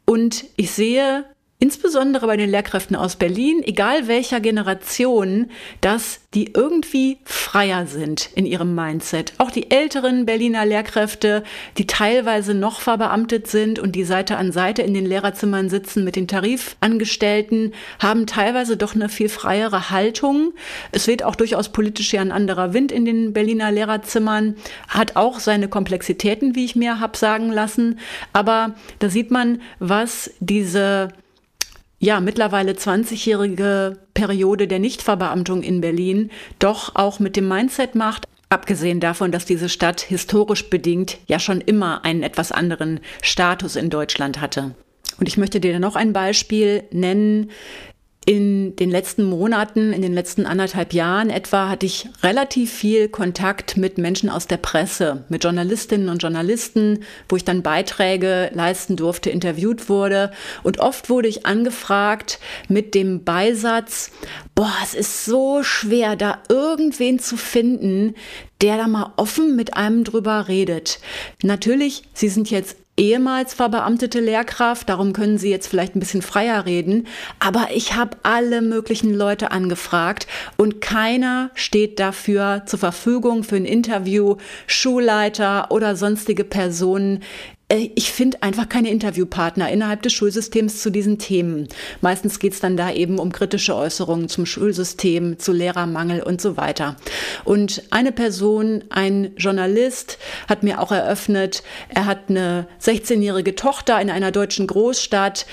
Und 0.05 0.45
ich 0.55 0.71
sehe 0.71 1.25
insbesondere 1.61 2.25
bei 2.25 2.37
den 2.37 2.49
Lehrkräften 2.49 2.95
aus 2.95 3.17
Berlin, 3.17 3.61
egal 3.65 4.07
welcher 4.07 4.39
Generation, 4.39 5.51
dass 5.81 6.21
die 6.33 6.53
irgendwie 6.53 7.17
freier 7.25 7.85
sind 7.85 8.29
in 8.33 8.45
ihrem 8.45 8.75
Mindset. 8.75 9.33
Auch 9.39 9.51
die 9.51 9.69
älteren 9.69 10.25
Berliner 10.25 10.65
Lehrkräfte, 10.65 11.43
die 11.77 11.85
teilweise 11.85 12.53
noch 12.53 12.79
verbeamtet 12.79 13.47
sind 13.47 13.77
und 13.77 13.93
die 13.93 14.05
Seite 14.05 14.37
an 14.37 14.53
Seite 14.53 14.83
in 14.83 14.93
den 14.93 15.05
Lehrerzimmern 15.05 15.69
sitzen 15.69 16.05
mit 16.05 16.15
den 16.15 16.29
Tarifangestellten, 16.29 17.73
haben 17.99 18.25
teilweise 18.25 18.77
doch 18.77 18.95
eine 18.95 19.09
viel 19.09 19.27
freiere 19.27 19.89
Haltung. 19.89 20.53
Es 20.93 21.07
weht 21.07 21.23
auch 21.23 21.35
durchaus 21.35 21.69
politisch 21.69 22.13
ja 22.13 22.21
ein 22.21 22.31
anderer 22.31 22.73
Wind 22.73 22.93
in 22.93 23.03
den 23.03 23.33
Berliner 23.33 23.69
Lehrerzimmern, 23.69 24.55
hat 24.87 25.17
auch 25.17 25.39
seine 25.39 25.67
Komplexitäten, 25.67 26.55
wie 26.55 26.63
ich 26.63 26.77
mir 26.77 27.01
hab 27.01 27.17
sagen 27.17 27.51
lassen. 27.51 27.99
Aber 28.31 28.75
da 28.99 29.09
sieht 29.09 29.29
man, 29.29 29.61
was 29.79 30.31
diese 30.39 31.09
ja, 31.99 32.19
mittlerweile 32.19 32.71
20-jährige 32.71 33.97
Periode 34.13 34.67
der 34.67 34.79
Nichtverbeamtung 34.79 35.63
in 35.63 35.81
Berlin 35.81 36.31
doch 36.59 36.95
auch 36.95 37.19
mit 37.19 37.35
dem 37.35 37.47
Mindset 37.47 37.95
macht, 37.95 38.27
Abgesehen 38.51 38.99
davon, 38.99 39.31
dass 39.31 39.45
diese 39.45 39.69
Stadt 39.69 40.01
historisch 40.01 40.71
bedingt 40.71 41.19
ja 41.27 41.39
schon 41.39 41.61
immer 41.61 42.03
einen 42.03 42.23
etwas 42.23 42.51
anderen 42.51 42.99
Status 43.21 43.75
in 43.75 43.91
Deutschland 43.91 44.41
hatte. 44.41 44.73
Und 45.19 45.27
ich 45.27 45.37
möchte 45.37 45.59
dir 45.59 45.79
noch 45.79 45.95
ein 45.95 46.13
Beispiel 46.13 46.83
nennen, 46.91 47.51
in 48.29 48.75
den 48.75 48.91
letzten 48.91 49.23
Monaten, 49.23 49.91
in 49.91 50.03
den 50.03 50.13
letzten 50.13 50.45
anderthalb 50.45 50.93
Jahren 50.93 51.31
etwa, 51.31 51.67
hatte 51.67 51.87
ich 51.87 52.09
relativ 52.21 52.71
viel 52.71 53.09
Kontakt 53.09 53.75
mit 53.75 53.97
Menschen 53.97 54.29
aus 54.29 54.45
der 54.45 54.57
Presse, 54.57 55.25
mit 55.29 55.43
Journalistinnen 55.43 56.09
und 56.09 56.21
Journalisten, 56.21 56.99
wo 57.27 57.37
ich 57.37 57.43
dann 57.43 57.63
Beiträge 57.63 58.51
leisten 58.53 58.97
durfte, 58.97 59.31
interviewt 59.31 59.89
wurde. 59.89 60.29
Und 60.61 60.79
oft 60.79 61.09
wurde 61.09 61.27
ich 61.27 61.47
angefragt 61.47 62.39
mit 62.67 62.93
dem 62.93 63.23
Beisatz, 63.23 64.11
boah, 64.53 64.75
es 64.83 64.93
ist 64.93 65.25
so 65.25 65.63
schwer, 65.63 66.15
da 66.15 66.37
irgendwen 66.49 67.17
zu 67.17 67.35
finden, 67.35 68.13
der 68.61 68.77
da 68.77 68.87
mal 68.87 69.11
offen 69.17 69.55
mit 69.55 69.75
einem 69.75 70.03
drüber 70.03 70.47
redet. 70.47 70.99
Natürlich, 71.41 72.03
Sie 72.13 72.29
sind 72.29 72.51
jetzt 72.51 72.77
ehemals 72.99 73.53
verbeamtete 73.53 74.19
Lehrkraft, 74.19 74.89
darum 74.89 75.13
können 75.13 75.37
Sie 75.37 75.49
jetzt 75.49 75.67
vielleicht 75.67 75.95
ein 75.95 75.99
bisschen 75.99 76.21
freier 76.21 76.65
reden, 76.65 77.07
aber 77.39 77.69
ich 77.73 77.95
habe 77.95 78.17
alle 78.23 78.61
möglichen 78.61 79.13
Leute 79.13 79.51
angefragt 79.51 80.27
und 80.57 80.81
keiner 80.81 81.49
steht 81.55 81.99
dafür 81.99 82.63
zur 82.65 82.79
Verfügung 82.79 83.43
für 83.43 83.55
ein 83.55 83.65
Interview, 83.65 84.35
Schulleiter 84.67 85.71
oder 85.71 85.95
sonstige 85.95 86.43
Personen, 86.43 87.23
ich 87.71 88.11
finde 88.11 88.41
einfach 88.41 88.67
keine 88.67 88.89
Interviewpartner 88.89 89.69
innerhalb 89.69 90.01
des 90.01 90.13
Schulsystems 90.13 90.81
zu 90.81 90.89
diesen 90.89 91.19
Themen. 91.19 91.67
Meistens 92.01 92.39
geht 92.39 92.53
es 92.53 92.59
dann 92.59 92.77
da 92.77 92.91
eben 92.91 93.19
um 93.19 93.31
kritische 93.31 93.75
Äußerungen 93.75 94.27
zum 94.27 94.47
Schulsystem, 94.47 95.37
zu 95.37 95.53
Lehrermangel 95.53 96.23
und 96.23 96.41
so 96.41 96.57
weiter. 96.57 96.95
Und 97.45 97.83
eine 97.91 98.11
Person, 98.11 98.83
ein 98.89 99.35
Journalist, 99.37 100.17
hat 100.47 100.63
mir 100.63 100.81
auch 100.81 100.91
eröffnet, 100.91 101.61
er 101.89 102.07
hat 102.07 102.29
eine 102.29 102.67
16-jährige 102.81 103.53
Tochter 103.53 104.01
in 104.01 104.09
einer 104.09 104.31
deutschen 104.31 104.65
Großstadt, 104.65 105.45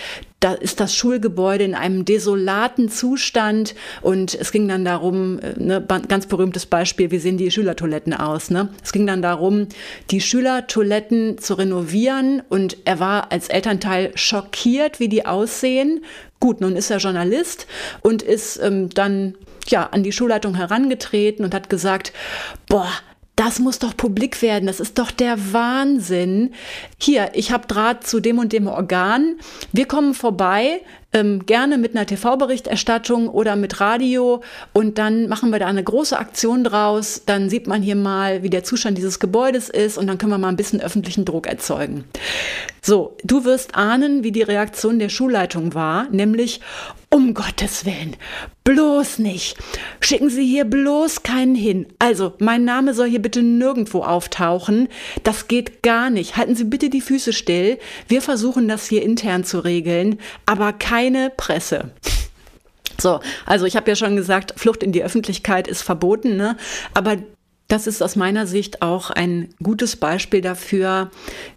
da 0.47 0.53
ist 0.53 0.79
das 0.79 0.95
Schulgebäude 0.95 1.65
in 1.65 1.75
einem 1.75 2.05
desolaten 2.05 2.88
Zustand 2.88 3.75
und 4.00 4.33
es 4.33 4.53
ging 4.53 4.69
dann 4.69 4.85
darum, 4.85 5.41
äh, 5.41 5.55
ne, 5.59 5.85
ganz 6.07 6.26
berühmtes 6.26 6.67
Beispiel, 6.67 7.11
wie 7.11 7.19
sehen 7.19 7.37
die 7.37 7.50
Schülertoiletten 7.50 8.15
aus? 8.15 8.50
Ne? 8.50 8.69
Es 8.81 8.93
ging 8.93 9.09
dann 9.09 9.23
darum, 9.23 9.67
die 10.12 10.21
Schülertoiletten 10.21 11.38
zu 11.38 11.55
renovieren 11.55 12.45
und 12.49 12.76
er 12.85 13.00
war 13.00 13.33
als 13.33 13.49
Elternteil 13.49 14.12
schockiert, 14.15 15.00
wie 15.00 15.09
die 15.09 15.26
aussehen. 15.26 16.05
Gut, 16.38 16.61
nun 16.61 16.76
ist 16.76 16.93
er 16.93 16.99
Journalist 16.99 17.67
und 18.03 18.23
ist 18.23 18.61
ähm, 18.62 18.88
dann 18.91 19.35
ja 19.67 19.88
an 19.91 20.05
die 20.05 20.12
Schulleitung 20.12 20.55
herangetreten 20.55 21.45
und 21.45 21.55
hat 21.55 21.69
gesagt, 21.69 22.12
boah, 22.69 22.87
das 23.37 23.59
muss 23.59 23.78
doch 23.78 23.97
publik 23.97 24.40
werden, 24.40 24.66
das 24.66 24.81
ist 24.81 24.99
doch 24.99 25.11
der 25.11 25.52
Wahnsinn. 25.52 26.55
Hier, 26.99 27.31
ich 27.35 27.52
habe 27.52 27.66
Draht 27.66 28.07
zu 28.07 28.21
dem 28.21 28.38
und 28.38 28.52
dem 28.52 28.66
Organ, 28.66 29.37
wir 29.73 29.87
kommen 29.87 30.14
vorbei, 30.14 30.81
ähm, 31.16 31.46
gerne 31.46 31.78
mit 31.78 31.96
einer 31.96 32.06
TV-Berichterstattung 32.06 33.28
oder 33.28 33.56
mit 33.56 33.80
Radio 33.80 34.42
und 34.75 34.99
dann 34.99 35.28
machen 35.28 35.50
wir 35.50 35.58
da 35.58 35.66
eine 35.66 35.82
große 35.82 36.18
Aktion 36.18 36.62
draus. 36.62 37.23
Dann 37.25 37.49
sieht 37.49 37.66
man 37.66 37.82
hier 37.82 37.96
mal, 37.96 38.42
wie 38.42 38.50
der 38.50 38.64
Zustand 38.64 38.99
dieses 38.99 39.18
Gebäudes 39.18 39.70
ist 39.70 39.96
und 39.96 40.06
dann 40.06 40.18
können 40.18 40.32
wir 40.32 40.38
mal 40.38 40.49
ein 40.49 40.56
bisschen 40.56 40.80
öffentlichen 40.80 41.25
Druck 41.25 41.46
erzeugen. 41.46 42.04
So, 42.82 43.16
du 43.25 43.44
wirst 43.44 43.75
ahnen, 43.75 44.23
wie 44.23 44.30
die 44.30 44.42
Reaktion 44.42 44.99
der 44.99 45.08
Schulleitung 45.08 45.75
war, 45.75 46.08
nämlich 46.11 46.61
um 47.08 47.35
Gottes 47.35 47.87
Willen, 47.87 48.16
bloß 48.64 49.20
nicht. 49.20 49.56
Schicken 50.00 50.28
Sie 50.28 50.44
hier 50.44 50.64
bloß 50.64 51.23
keinen 51.23 51.54
hin. 51.54 51.87
Also, 51.99 52.35
mein 52.40 52.64
Name 52.64 52.94
soll 52.94 53.08
hier 53.08 53.23
bitte 53.23 53.42
nirgendwo 53.42 54.02
auftauchen. 54.02 54.88
Das 55.23 55.49
geht 55.49 55.82
gar 55.82 56.11
nicht. 56.11 56.37
Halten 56.37 56.56
Sie 56.56 56.64
bitte 56.64 56.90
die 56.90 57.00
Füße 57.00 57.32
still. 57.32 57.78
Wir 58.08 58.23
versuchen 58.23 58.68
das 58.68 58.87
hier 58.87 59.02
intern 59.02 59.44
zu 59.44 59.61
regeln, 59.61 60.18
aber 60.46 60.73
keine 61.06 61.30
Presse. 61.30 61.90
So, 62.98 63.20
also 63.44 63.66
ich 63.66 63.76
habe 63.76 63.88
ja 63.88 63.96
schon 63.96 64.16
gesagt, 64.16 64.54
Flucht 64.56 64.82
in 64.82 64.92
die 64.92 65.04
Öffentlichkeit 65.04 65.68
ist 65.68 65.82
verboten, 65.82 66.36
ne? 66.36 66.56
Aber 66.94 67.18
das 67.68 67.86
ist 67.86 68.02
aus 68.02 68.16
meiner 68.16 68.46
Sicht 68.46 68.82
auch 68.82 69.10
ein 69.10 69.54
gutes 69.62 69.96
Beispiel 69.96 70.40
dafür, 70.40 71.10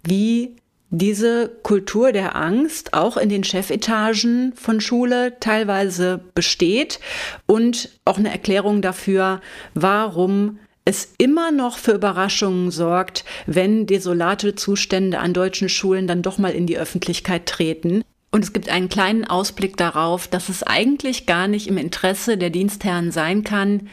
wie 0.04 0.56
diese 0.90 1.48
Kultur 1.62 2.12
der 2.12 2.36
Angst 2.36 2.94
auch 2.94 3.16
in 3.16 3.28
den 3.28 3.44
Chefetagen 3.44 4.52
von 4.54 4.80
Schule 4.80 5.38
teilweise 5.40 6.20
besteht 6.34 7.00
und 7.46 7.90
auch 8.04 8.18
eine 8.18 8.30
Erklärung 8.30 8.82
dafür, 8.82 9.40
warum 9.74 10.58
es 10.84 11.14
immer 11.18 11.52
noch 11.52 11.78
für 11.78 11.92
Überraschungen 11.92 12.70
sorgt, 12.70 13.24
wenn 13.46 13.86
desolate 13.86 14.56
Zustände 14.56 15.18
an 15.18 15.32
deutschen 15.32 15.68
Schulen 15.68 16.06
dann 16.06 16.22
doch 16.22 16.38
mal 16.38 16.52
in 16.52 16.66
die 16.66 16.78
Öffentlichkeit 16.78 17.46
treten. 17.46 18.02
Und 18.32 18.44
es 18.44 18.52
gibt 18.52 18.68
einen 18.68 18.88
kleinen 18.88 19.24
Ausblick 19.24 19.76
darauf, 19.76 20.28
dass 20.28 20.48
es 20.48 20.62
eigentlich 20.62 21.26
gar 21.26 21.48
nicht 21.48 21.66
im 21.66 21.76
Interesse 21.76 22.38
der 22.38 22.50
Dienstherren 22.50 23.10
sein 23.10 23.42
kann, 23.42 23.88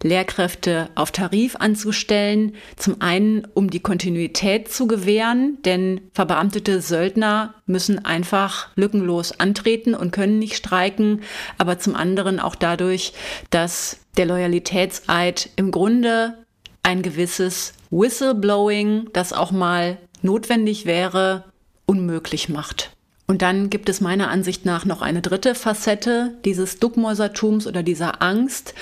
Lehrkräfte 0.00 0.88
auf 0.94 1.10
Tarif 1.10 1.56
anzustellen. 1.56 2.54
Zum 2.76 3.00
einen, 3.00 3.48
um 3.52 3.68
die 3.68 3.80
Kontinuität 3.80 4.72
zu 4.72 4.86
gewähren, 4.86 5.58
denn 5.64 6.02
verbeamtete 6.12 6.80
Söldner 6.80 7.54
müssen 7.66 8.04
einfach 8.04 8.68
lückenlos 8.76 9.38
antreten 9.40 9.94
und 9.94 10.12
können 10.12 10.38
nicht 10.38 10.54
streiken. 10.54 11.22
Aber 11.58 11.80
zum 11.80 11.96
anderen 11.96 12.38
auch 12.38 12.54
dadurch, 12.54 13.12
dass 13.50 13.98
der 14.16 14.26
Loyalitätseid 14.26 15.50
im 15.56 15.72
Grunde 15.72 16.38
ein 16.84 17.02
gewisses 17.02 17.74
Whistleblowing, 17.90 19.08
das 19.12 19.32
auch 19.32 19.50
mal 19.50 19.98
notwendig 20.22 20.86
wäre, 20.86 21.44
unmöglich 21.86 22.48
macht. 22.48 22.92
Und 23.30 23.40
dann 23.42 23.70
gibt 23.70 23.88
es 23.88 24.00
meiner 24.00 24.28
Ansicht 24.28 24.66
nach 24.66 24.84
noch 24.84 25.02
eine 25.02 25.22
dritte 25.22 25.54
Facette 25.54 26.34
dieses 26.44 26.80
Duckmäusertums 26.80 27.68
oder 27.68 27.84
dieser 27.84 28.22
Angst. 28.22 28.74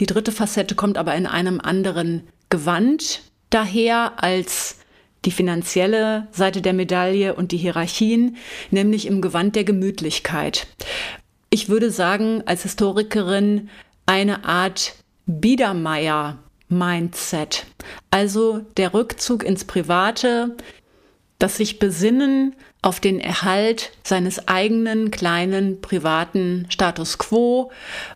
Die 0.00 0.06
dritte 0.06 0.32
Facette 0.32 0.74
kommt 0.74 0.98
aber 0.98 1.14
in 1.14 1.24
einem 1.24 1.60
anderen 1.60 2.26
Gewand 2.50 3.22
daher 3.50 4.14
als 4.16 4.78
die 5.24 5.30
finanzielle 5.30 6.26
Seite 6.32 6.62
der 6.62 6.72
Medaille 6.72 7.36
und 7.36 7.52
die 7.52 7.58
Hierarchien, 7.58 8.38
nämlich 8.72 9.06
im 9.06 9.22
Gewand 9.22 9.54
der 9.54 9.62
Gemütlichkeit. 9.62 10.66
Ich 11.48 11.68
würde 11.68 11.92
sagen, 11.92 12.42
als 12.44 12.64
Historikerin 12.64 13.70
eine 14.06 14.44
Art 14.44 14.96
Biedermeier-Mindset. 15.26 17.66
Also 18.10 18.66
der 18.76 18.94
Rückzug 18.94 19.44
ins 19.44 19.64
Private, 19.64 20.56
das 21.38 21.58
sich 21.58 21.78
besinnen 21.78 22.56
auf 22.82 22.98
den 22.98 23.20
Erhalt 23.20 23.92
seines 24.02 24.48
eigenen 24.48 25.10
kleinen 25.12 25.80
privaten 25.80 26.66
Status 26.68 27.16
quo 27.16 27.70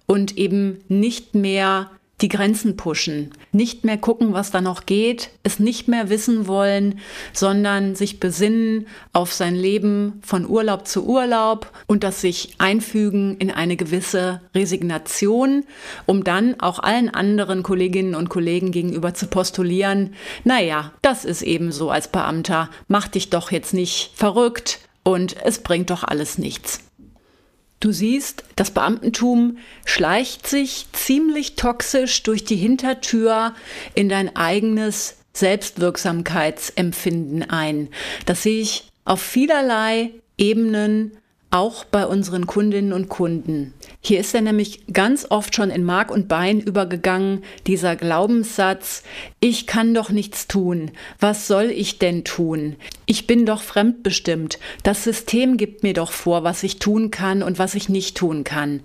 und 0.06 0.36
eben 0.36 0.84
nicht 0.88 1.34
mehr 1.34 1.90
die 2.22 2.28
Grenzen 2.28 2.76
pushen, 2.76 3.32
nicht 3.52 3.84
mehr 3.84 3.98
gucken, 3.98 4.32
was 4.32 4.50
da 4.50 4.62
noch 4.62 4.86
geht, 4.86 5.30
es 5.42 5.58
nicht 5.58 5.86
mehr 5.86 6.08
wissen 6.08 6.46
wollen, 6.46 6.98
sondern 7.34 7.94
sich 7.94 8.20
besinnen 8.20 8.86
auf 9.12 9.34
sein 9.34 9.54
Leben 9.54 10.20
von 10.24 10.48
Urlaub 10.48 10.88
zu 10.88 11.06
Urlaub 11.06 11.70
und 11.86 12.04
das 12.04 12.22
sich 12.22 12.54
einfügen 12.56 13.36
in 13.36 13.50
eine 13.50 13.76
gewisse 13.76 14.40
Resignation, 14.54 15.64
um 16.06 16.24
dann 16.24 16.58
auch 16.58 16.78
allen 16.78 17.10
anderen 17.10 17.62
Kolleginnen 17.62 18.14
und 18.14 18.30
Kollegen 18.30 18.72
gegenüber 18.72 19.12
zu 19.12 19.26
postulieren, 19.26 20.14
naja, 20.44 20.92
das 21.02 21.26
ist 21.26 21.42
eben 21.42 21.70
so 21.70 21.90
als 21.90 22.08
Beamter, 22.08 22.70
mach 22.88 23.08
dich 23.08 23.28
doch 23.28 23.52
jetzt 23.52 23.74
nicht 23.74 24.12
verrückt 24.14 24.80
und 25.02 25.36
es 25.44 25.58
bringt 25.58 25.90
doch 25.90 26.02
alles 26.02 26.38
nichts. 26.38 26.80
Du 27.80 27.92
siehst, 27.92 28.44
das 28.56 28.70
Beamtentum 28.70 29.58
schleicht 29.84 30.46
sich 30.46 30.86
ziemlich 30.92 31.56
toxisch 31.56 32.22
durch 32.22 32.44
die 32.44 32.56
Hintertür 32.56 33.52
in 33.94 34.08
dein 34.08 34.34
eigenes 34.34 35.16
Selbstwirksamkeitsempfinden 35.34 37.50
ein. 37.50 37.90
Das 38.24 38.42
sehe 38.42 38.62
ich 38.62 38.90
auf 39.04 39.20
vielerlei 39.20 40.12
Ebenen 40.38 41.18
auch 41.50 41.84
bei 41.84 42.06
unseren 42.06 42.46
Kundinnen 42.46 42.94
und 42.94 43.08
Kunden. 43.08 43.74
Hier 44.06 44.20
ist 44.20 44.36
er 44.36 44.40
nämlich 44.40 44.86
ganz 44.92 45.26
oft 45.30 45.56
schon 45.56 45.68
in 45.68 45.82
Mark 45.82 46.12
und 46.12 46.28
Bein 46.28 46.60
übergegangen, 46.60 47.42
dieser 47.66 47.96
Glaubenssatz, 47.96 49.02
ich 49.40 49.66
kann 49.66 49.94
doch 49.94 50.10
nichts 50.10 50.46
tun, 50.46 50.92
was 51.18 51.48
soll 51.48 51.72
ich 51.72 51.98
denn 51.98 52.22
tun? 52.22 52.76
Ich 53.06 53.26
bin 53.26 53.46
doch 53.46 53.62
fremdbestimmt, 53.62 54.60
das 54.84 55.02
System 55.02 55.56
gibt 55.56 55.82
mir 55.82 55.92
doch 55.92 56.12
vor, 56.12 56.44
was 56.44 56.62
ich 56.62 56.78
tun 56.78 57.10
kann 57.10 57.42
und 57.42 57.58
was 57.58 57.74
ich 57.74 57.88
nicht 57.88 58.16
tun 58.16 58.44
kann. 58.44 58.78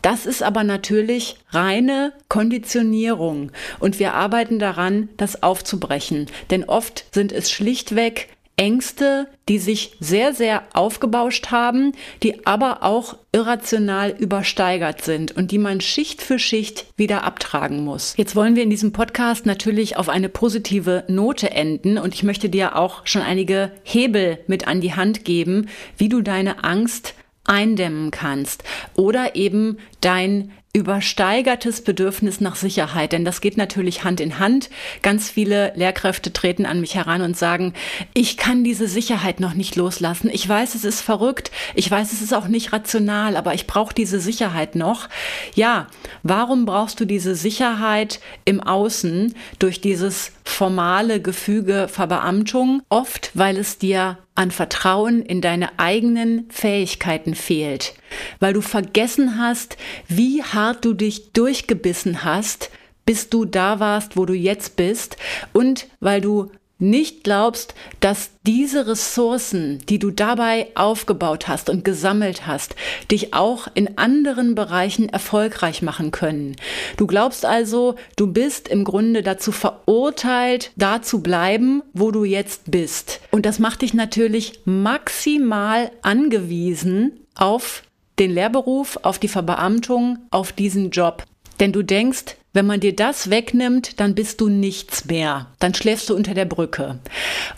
Das 0.00 0.24
ist 0.24 0.42
aber 0.42 0.64
natürlich 0.64 1.36
reine 1.50 2.14
Konditionierung 2.30 3.52
und 3.80 3.98
wir 3.98 4.14
arbeiten 4.14 4.58
daran, 4.58 5.10
das 5.18 5.42
aufzubrechen, 5.42 6.24
denn 6.48 6.64
oft 6.64 7.04
sind 7.12 7.32
es 7.32 7.50
schlichtweg 7.50 8.28
Ängste, 8.56 9.26
die 9.48 9.58
sich 9.58 9.96
sehr, 10.00 10.32
sehr 10.32 10.62
aufgebauscht 10.72 11.50
haben, 11.50 11.92
die 12.22 12.46
aber 12.46 12.82
auch 12.82 13.16
irrational 13.32 14.10
übersteigert 14.10 15.02
sind 15.02 15.36
und 15.36 15.50
die 15.50 15.58
man 15.58 15.80
Schicht 15.80 16.22
für 16.22 16.38
Schicht 16.38 16.86
wieder 16.96 17.24
abtragen 17.24 17.84
muss. 17.84 18.14
Jetzt 18.16 18.36
wollen 18.36 18.54
wir 18.54 18.62
in 18.62 18.70
diesem 18.70 18.92
Podcast 18.92 19.44
natürlich 19.44 19.96
auf 19.96 20.08
eine 20.08 20.28
positive 20.28 21.04
Note 21.08 21.50
enden 21.50 21.98
und 21.98 22.14
ich 22.14 22.22
möchte 22.22 22.48
dir 22.48 22.76
auch 22.76 23.06
schon 23.06 23.22
einige 23.22 23.72
Hebel 23.82 24.38
mit 24.46 24.68
an 24.68 24.80
die 24.80 24.94
Hand 24.94 25.24
geben, 25.24 25.68
wie 25.98 26.08
du 26.08 26.20
deine 26.20 26.62
Angst 26.62 27.14
eindämmen 27.44 28.10
kannst 28.10 28.64
oder 28.96 29.34
eben 29.36 29.78
dein 30.00 30.52
übersteigertes 30.74 31.82
Bedürfnis 31.82 32.40
nach 32.40 32.56
Sicherheit, 32.56 33.12
denn 33.12 33.24
das 33.24 33.40
geht 33.40 33.56
natürlich 33.56 34.02
Hand 34.02 34.20
in 34.20 34.40
Hand. 34.40 34.70
Ganz 35.02 35.30
viele 35.30 35.72
Lehrkräfte 35.76 36.32
treten 36.32 36.66
an 36.66 36.80
mich 36.80 36.96
heran 36.96 37.22
und 37.22 37.36
sagen, 37.36 37.74
ich 38.12 38.36
kann 38.36 38.64
diese 38.64 38.88
Sicherheit 38.88 39.38
noch 39.38 39.54
nicht 39.54 39.76
loslassen. 39.76 40.28
Ich 40.32 40.46
weiß, 40.46 40.74
es 40.74 40.84
ist 40.84 41.00
verrückt, 41.00 41.52
ich 41.76 41.88
weiß, 41.88 42.12
es 42.12 42.20
ist 42.20 42.34
auch 42.34 42.48
nicht 42.48 42.72
rational, 42.72 43.36
aber 43.36 43.54
ich 43.54 43.68
brauche 43.68 43.94
diese 43.94 44.18
Sicherheit 44.18 44.74
noch. 44.74 45.08
Ja, 45.54 45.86
warum 46.24 46.66
brauchst 46.66 46.98
du 46.98 47.04
diese 47.04 47.36
Sicherheit 47.36 48.18
im 48.44 48.60
Außen 48.60 49.32
durch 49.60 49.80
dieses 49.80 50.32
formale 50.44 51.22
Gefüge 51.22 51.86
Verbeamtung? 51.86 52.82
Oft, 52.88 53.30
weil 53.34 53.58
es 53.58 53.78
dir 53.78 54.18
an 54.34 54.50
Vertrauen 54.50 55.22
in 55.22 55.40
deine 55.40 55.78
eigenen 55.78 56.50
Fähigkeiten 56.50 57.34
fehlt, 57.34 57.94
weil 58.40 58.52
du 58.52 58.60
vergessen 58.60 59.38
hast, 59.38 59.76
wie 60.08 60.42
hart 60.42 60.84
du 60.84 60.92
dich 60.92 61.32
durchgebissen 61.32 62.24
hast, 62.24 62.70
bis 63.06 63.28
du 63.28 63.44
da 63.44 63.80
warst, 63.80 64.16
wo 64.16 64.24
du 64.24 64.34
jetzt 64.34 64.76
bist. 64.76 65.16
Und 65.52 65.86
weil 66.00 66.20
du 66.20 66.50
nicht 66.90 67.24
glaubst, 67.24 67.74
dass 68.00 68.30
diese 68.46 68.86
Ressourcen, 68.86 69.78
die 69.88 69.98
du 69.98 70.10
dabei 70.10 70.68
aufgebaut 70.74 71.48
hast 71.48 71.70
und 71.70 71.84
gesammelt 71.84 72.46
hast, 72.46 72.76
dich 73.10 73.34
auch 73.34 73.68
in 73.74 73.98
anderen 73.98 74.54
Bereichen 74.54 75.08
erfolgreich 75.08 75.82
machen 75.82 76.10
können. 76.10 76.56
Du 76.96 77.06
glaubst 77.06 77.44
also, 77.44 77.96
du 78.16 78.26
bist 78.26 78.68
im 78.68 78.84
Grunde 78.84 79.22
dazu 79.22 79.50
verurteilt, 79.50 80.72
da 80.76 81.02
zu 81.02 81.22
bleiben, 81.22 81.82
wo 81.92 82.10
du 82.10 82.24
jetzt 82.24 82.70
bist. 82.70 83.20
Und 83.30 83.46
das 83.46 83.58
macht 83.58 83.82
dich 83.82 83.94
natürlich 83.94 84.60
maximal 84.64 85.90
angewiesen 86.02 87.20
auf 87.34 87.82
den 88.18 88.30
Lehrberuf, 88.30 88.98
auf 89.02 89.18
die 89.18 89.28
Verbeamtung, 89.28 90.18
auf 90.30 90.52
diesen 90.52 90.90
Job. 90.90 91.24
Denn 91.60 91.72
du 91.72 91.82
denkst, 91.82 92.36
wenn 92.54 92.66
man 92.66 92.80
dir 92.80 92.96
das 92.96 93.28
wegnimmt, 93.28 94.00
dann 94.00 94.14
bist 94.14 94.40
du 94.40 94.48
nichts 94.48 95.04
mehr. 95.04 95.48
Dann 95.58 95.74
schläfst 95.74 96.08
du 96.08 96.14
unter 96.14 96.32
der 96.32 96.46
Brücke. 96.46 96.98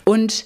Und 0.03 0.45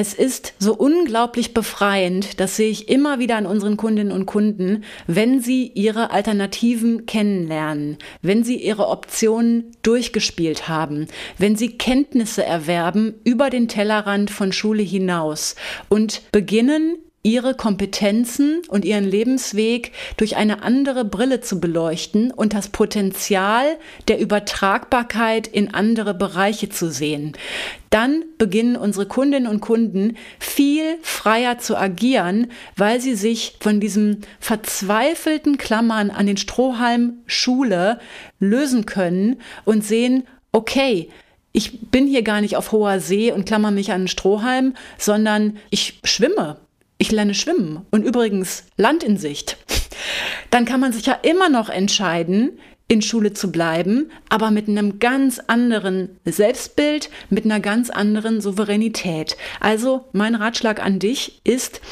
es 0.00 0.14
ist 0.14 0.54
so 0.60 0.76
unglaublich 0.76 1.54
befreiend, 1.54 2.38
das 2.38 2.54
sehe 2.54 2.70
ich 2.70 2.88
immer 2.88 3.18
wieder 3.18 3.34
an 3.34 3.46
unseren 3.46 3.76
Kundinnen 3.76 4.12
und 4.12 4.26
Kunden, 4.26 4.84
wenn 5.08 5.40
sie 5.40 5.72
ihre 5.74 6.12
Alternativen 6.12 7.04
kennenlernen, 7.04 7.98
wenn 8.22 8.44
sie 8.44 8.54
ihre 8.62 8.86
Optionen 8.86 9.72
durchgespielt 9.82 10.68
haben, 10.68 11.08
wenn 11.36 11.56
sie 11.56 11.78
Kenntnisse 11.78 12.44
erwerben 12.44 13.14
über 13.24 13.50
den 13.50 13.66
Tellerrand 13.66 14.30
von 14.30 14.52
Schule 14.52 14.84
hinaus 14.84 15.56
und 15.88 16.22
beginnen, 16.30 16.98
ihre 17.22 17.54
Kompetenzen 17.54 18.62
und 18.68 18.84
ihren 18.84 19.04
Lebensweg 19.04 19.92
durch 20.16 20.36
eine 20.36 20.62
andere 20.62 21.04
Brille 21.04 21.40
zu 21.40 21.60
beleuchten 21.60 22.30
und 22.30 22.54
das 22.54 22.68
Potenzial 22.68 23.76
der 24.06 24.20
Übertragbarkeit 24.20 25.48
in 25.48 25.74
andere 25.74 26.14
Bereiche 26.14 26.68
zu 26.68 26.90
sehen. 26.90 27.32
Dann 27.90 28.24
beginnen 28.38 28.76
unsere 28.76 29.06
Kundinnen 29.06 29.50
und 29.50 29.60
Kunden 29.60 30.16
viel 30.38 30.98
freier 31.02 31.58
zu 31.58 31.76
agieren, 31.76 32.52
weil 32.76 33.00
sie 33.00 33.14
sich 33.14 33.56
von 33.60 33.80
diesem 33.80 34.18
verzweifelten 34.38 35.58
Klammern 35.58 36.10
an 36.10 36.26
den 36.26 36.36
Strohhalm 36.36 37.14
Schule 37.26 37.98
lösen 38.38 38.86
können 38.86 39.40
und 39.64 39.84
sehen, 39.84 40.24
okay, 40.52 41.10
ich 41.52 41.90
bin 41.90 42.06
hier 42.06 42.22
gar 42.22 42.40
nicht 42.40 42.56
auf 42.56 42.70
hoher 42.70 43.00
See 43.00 43.32
und 43.32 43.44
klammer 43.44 43.72
mich 43.72 43.90
an 43.90 44.02
den 44.02 44.08
Strohhalm, 44.08 44.74
sondern 44.98 45.56
ich 45.70 45.98
schwimme 46.04 46.58
ich 46.98 47.12
lerne 47.12 47.34
schwimmen 47.34 47.86
und 47.90 48.04
übrigens 48.04 48.64
Land 48.76 49.02
in 49.04 49.16
Sicht, 49.16 49.56
dann 50.50 50.64
kann 50.64 50.80
man 50.80 50.92
sich 50.92 51.06
ja 51.06 51.14
immer 51.22 51.48
noch 51.48 51.68
entscheiden, 51.68 52.58
in 52.88 53.02
Schule 53.02 53.34
zu 53.34 53.52
bleiben, 53.52 54.10
aber 54.30 54.50
mit 54.50 54.66
einem 54.66 54.98
ganz 54.98 55.38
anderen 55.46 56.18
Selbstbild, 56.24 57.10
mit 57.28 57.44
einer 57.44 57.60
ganz 57.60 57.90
anderen 57.90 58.40
Souveränität. 58.40 59.36
Also 59.60 60.06
mein 60.12 60.34
Ratschlag 60.34 60.82
an 60.82 60.98
dich 60.98 61.42
ist, 61.44 61.82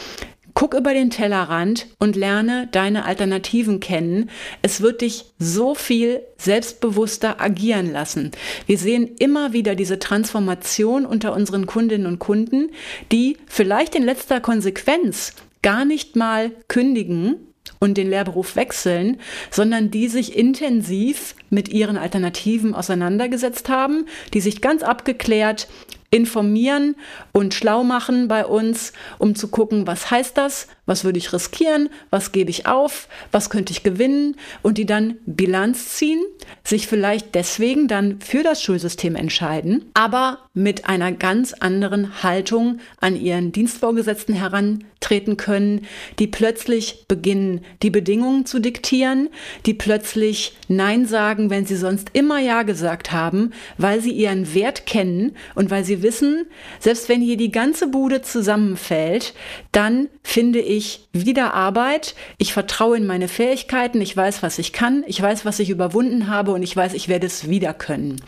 Guck 0.57 0.73
über 0.73 0.95
den 0.95 1.11
Tellerrand 1.11 1.87
und 1.99 2.17
lerne 2.17 2.67
deine 2.73 3.05
Alternativen 3.05 3.79
kennen. 3.79 4.31
Es 4.63 4.81
wird 4.81 5.03
dich 5.03 5.27
so 5.39 5.75
viel 5.75 6.23
selbstbewusster 6.39 7.43
agieren 7.43 7.93
lassen. 7.93 8.31
Wir 8.65 8.79
sehen 8.79 9.11
immer 9.19 9.53
wieder 9.53 9.75
diese 9.75 9.99
Transformation 9.99 11.05
unter 11.05 11.35
unseren 11.35 11.67
Kundinnen 11.67 12.07
und 12.07 12.21
Kunden, 12.21 12.71
die 13.13 13.37
vielleicht 13.47 13.95
in 13.95 14.03
letzter 14.03 14.41
Konsequenz 14.41 15.35
gar 15.61 15.85
nicht 15.85 16.17
mal 16.17 16.51
kündigen, 16.69 17.37
und 17.79 17.99
den 17.99 18.09
Lehrberuf 18.09 18.57
wechseln, 18.57 19.19
sondern 19.51 19.91
die 19.91 20.09
sich 20.09 20.37
intensiv 20.37 21.35
mit 21.51 21.69
ihren 21.69 21.97
Alternativen 21.97 22.75
auseinandergesetzt 22.75 23.69
haben, 23.69 24.07
die 24.35 24.41
sich 24.41 24.61
ganz 24.61 24.83
abgeklärt 24.83 25.69
informieren 26.11 26.97
und 27.33 27.55
schlau 27.55 27.85
machen 27.85 28.29
bei 28.29 28.45
uns, 28.45 28.93
um 29.19 29.35
zu 29.35 29.49
gucken, 29.49 29.87
was 29.87 30.11
heißt 30.11 30.37
das, 30.37 30.69
was 30.87 31.05
würde 31.05 31.19
ich 31.19 31.33
riskieren, 31.33 31.89
was 32.11 32.33
gebe 32.33 32.51
ich 32.51 32.67
auf, 32.67 33.09
was 33.33 33.51
könnte 33.51 33.73
ich 33.73 33.83
gewinnen? 33.83 34.37
Und 34.63 34.79
die 34.79 34.87
dann 34.87 35.19
Bilanz 35.27 35.91
ziehen, 35.91 36.23
sich 36.65 36.87
vielleicht 36.87 37.35
deswegen 37.35 37.89
dann 37.89 38.21
für 38.21 38.43
das 38.43 38.63
Schulsystem 38.63 39.17
entscheiden, 39.17 39.91
aber 39.95 40.39
mit 40.55 40.89
einer 40.89 41.13
ganz 41.13 41.53
anderen 41.53 42.23
Haltung 42.23 42.79
an 43.01 43.21
ihren 43.21 43.53
Dienstvorgesetzten 43.53 44.35
herantreten 44.35 45.37
können, 45.37 45.87
die 46.19 46.27
plötzlich 46.27 47.07
beginnen, 47.09 47.65
die 47.83 47.91
Bedingungen 47.91 48.47
zu 48.47 48.61
diktieren, 48.61 49.29
die 49.67 49.75
plötzlich 49.75 50.57
Nein 50.69 51.07
sagen, 51.07 51.51
wenn 51.51 51.67
sie 51.67 51.77
sonst 51.77 52.11
immer 52.13 52.39
Ja 52.39 52.63
gesagt 52.63 53.13
haben, 53.13 53.53
weil 53.77 54.01
sie 54.01 54.13
ihren 54.13 54.55
Wert 54.55 54.87
kennen 54.87 55.37
und 55.55 55.71
weil 55.71 55.85
sie 55.85 56.03
wissen, 56.03 56.47
selbst 56.79 57.09
wenn 57.09 57.21
hier 57.21 57.37
die 57.37 57.53
ganze 57.53 57.89
Bude 57.89 58.23
zusammenfällt, 58.23 59.35
dann 59.73 60.09
finde 60.23 60.61
ich 60.61 60.76
wieder 61.13 61.55
Arbeit. 61.55 62.15
Ich 62.39 62.53
vertraue 62.53 62.97
in 62.97 63.07
meine 63.07 63.29
Fähigkeiten. 63.29 64.01
Ich 64.01 64.17
weiß, 64.17 64.43
was 64.43 64.59
ich 64.59 64.73
kann. 64.73 65.05
Ich 65.07 65.21
weiß, 65.21 65.45
was 65.45 65.59
ich 65.59 65.71
überwunden 65.71 66.29
habe 66.29 66.53
und 66.53 66.63
ich 66.63 66.77
weiß, 66.77 66.95
ich 66.95 67.09
werde 67.09 67.27
es 67.27 67.49
wieder 67.49 67.75
können. 67.75 68.21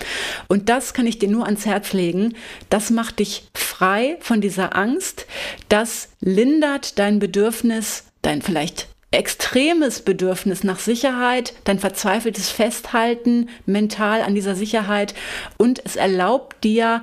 Und 0.49 0.69
das 0.69 0.95
kann 0.95 1.07
ich 1.07 1.19
dir 1.19 1.29
nur 1.29 1.45
ans 1.47 1.67
Herz 1.67 1.93
legen. 1.93 2.35
Das 2.71 2.91
macht 2.91 3.19
dich 3.19 3.49
frei 3.55 4.17
von 4.21 4.41
dieser 4.41 4.77
Angst. 4.77 5.27
Das 5.69 6.11
lindert 6.21 6.99
dein 6.99 7.19
Bedürfnis, 7.19 8.05
dein 8.23 8.43
vielleicht 8.43 8.89
extremes 9.11 10.03
Bedürfnis 10.03 10.65
nach 10.65 10.79
Sicherheit, 10.79 11.55
dein 11.65 11.79
verzweifeltes 11.79 12.51
Festhalten 12.51 13.49
mental 13.65 14.21
an 14.21 14.35
dieser 14.35 14.55
Sicherheit 14.55 15.15
und 15.57 15.81
es 15.85 15.97
erlaubt 15.97 16.63
dir, 16.63 17.03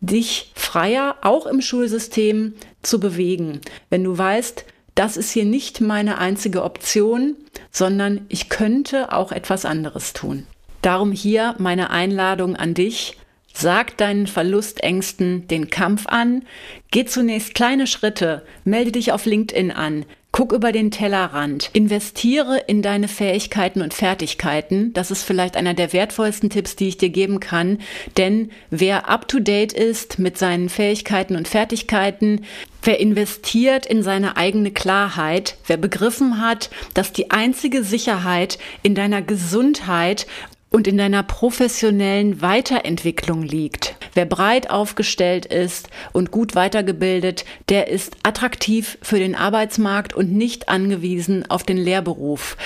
dich 0.00 0.50
freier 0.54 1.16
auch 1.22 1.46
im 1.46 1.62
Schulsystem 1.62 2.54
zu 2.82 2.98
bewegen. 2.98 3.60
Wenn 3.88 4.02
du 4.02 4.16
weißt, 4.18 4.64
das 4.94 5.16
ist 5.16 5.30
hier 5.30 5.44
nicht 5.44 5.80
meine 5.80 6.18
einzige 6.18 6.62
Option, 6.62 7.36
sondern 7.70 8.26
ich 8.28 8.48
könnte 8.48 9.12
auch 9.12 9.32
etwas 9.32 9.64
anderes 9.64 10.12
tun. 10.12 10.46
Darum 10.82 11.12
hier 11.12 11.54
meine 11.58 11.90
Einladung 11.90 12.56
an 12.56 12.74
dich. 12.74 13.16
Sag 13.54 13.98
deinen 13.98 14.26
Verlustängsten 14.26 15.46
den 15.46 15.68
Kampf 15.68 16.06
an, 16.06 16.44
geh 16.90 17.04
zunächst 17.04 17.54
kleine 17.54 17.86
Schritte, 17.86 18.46
melde 18.64 18.92
dich 18.92 19.12
auf 19.12 19.26
LinkedIn 19.26 19.70
an, 19.70 20.06
Guck 20.32 20.54
über 20.54 20.72
den 20.72 20.90
Tellerrand. 20.90 21.68
Investiere 21.74 22.56
in 22.66 22.80
deine 22.80 23.06
Fähigkeiten 23.06 23.82
und 23.82 23.92
Fertigkeiten. 23.92 24.94
Das 24.94 25.10
ist 25.10 25.24
vielleicht 25.24 25.58
einer 25.58 25.74
der 25.74 25.92
wertvollsten 25.92 26.48
Tipps, 26.48 26.74
die 26.74 26.88
ich 26.88 26.96
dir 26.96 27.10
geben 27.10 27.38
kann. 27.38 27.80
Denn 28.16 28.50
wer 28.70 29.10
up 29.10 29.28
to 29.28 29.40
date 29.40 29.74
ist 29.74 30.18
mit 30.18 30.38
seinen 30.38 30.70
Fähigkeiten 30.70 31.36
und 31.36 31.48
Fertigkeiten, 31.48 32.46
wer 32.82 32.98
investiert 32.98 33.84
in 33.84 34.02
seine 34.02 34.38
eigene 34.38 34.70
Klarheit, 34.70 35.58
wer 35.66 35.76
begriffen 35.76 36.40
hat, 36.40 36.70
dass 36.94 37.12
die 37.12 37.30
einzige 37.30 37.84
Sicherheit 37.84 38.58
in 38.82 38.94
deiner 38.94 39.20
Gesundheit 39.20 40.26
und 40.72 40.88
in 40.88 40.96
deiner 40.96 41.22
professionellen 41.22 42.40
Weiterentwicklung 42.40 43.42
liegt. 43.42 43.94
Wer 44.14 44.26
breit 44.26 44.70
aufgestellt 44.70 45.46
ist 45.46 45.88
und 46.12 46.30
gut 46.30 46.54
weitergebildet, 46.54 47.44
der 47.68 47.88
ist 47.88 48.16
attraktiv 48.22 48.98
für 49.00 49.18
den 49.18 49.34
Arbeitsmarkt 49.34 50.14
und 50.14 50.32
nicht 50.32 50.68
angewiesen 50.68 51.48
auf 51.48 51.62
den 51.62 51.78
Lehrberuf. 51.78 52.56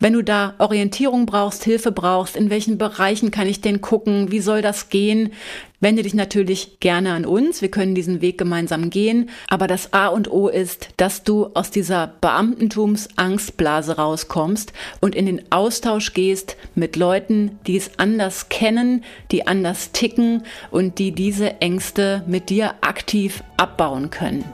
Wenn 0.00 0.14
du 0.14 0.22
da 0.22 0.54
Orientierung 0.58 1.26
brauchst, 1.26 1.64
Hilfe 1.64 1.92
brauchst, 1.92 2.36
in 2.36 2.50
welchen 2.50 2.78
Bereichen 2.78 3.30
kann 3.30 3.46
ich 3.46 3.60
denn 3.60 3.80
gucken, 3.80 4.32
wie 4.32 4.40
soll 4.40 4.62
das 4.62 4.88
gehen, 4.88 5.32
Wende 5.80 6.02
dich 6.02 6.14
natürlich 6.14 6.80
gerne 6.80 7.12
an 7.12 7.26
uns. 7.26 7.60
Wir 7.60 7.70
können 7.70 7.94
diesen 7.94 8.22
Weg 8.22 8.38
gemeinsam 8.38 8.88
gehen. 8.88 9.28
Aber 9.48 9.66
das 9.66 9.92
A 9.92 10.08
und 10.08 10.30
O 10.30 10.48
ist, 10.48 10.88
dass 10.96 11.22
du 11.22 11.50
aus 11.54 11.70
dieser 11.70 12.06
Beamtentums-Angstblase 12.20 13.96
rauskommst 13.96 14.72
und 15.00 15.14
in 15.14 15.26
den 15.26 15.52
Austausch 15.52 16.14
gehst 16.14 16.56
mit 16.74 16.96
Leuten, 16.96 17.58
die 17.66 17.76
es 17.76 17.98
anders 17.98 18.48
kennen, 18.48 19.04
die 19.30 19.46
anders 19.46 19.92
ticken 19.92 20.44
und 20.70 20.98
die 20.98 21.12
diese 21.12 21.60
Ängste 21.60 22.24
mit 22.26 22.48
dir 22.48 22.74
aktiv 22.80 23.42
abbauen 23.56 24.10
können. 24.10 24.44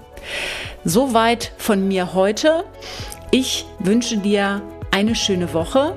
Soweit 0.85 1.53
von 1.57 1.87
mir 1.87 2.15
heute. 2.15 2.65
Ich 3.31 3.65
wünsche 3.79 4.19
dir 4.19 4.63
eine 4.91 5.15
schöne 5.15 5.55
Woche. 5.55 5.95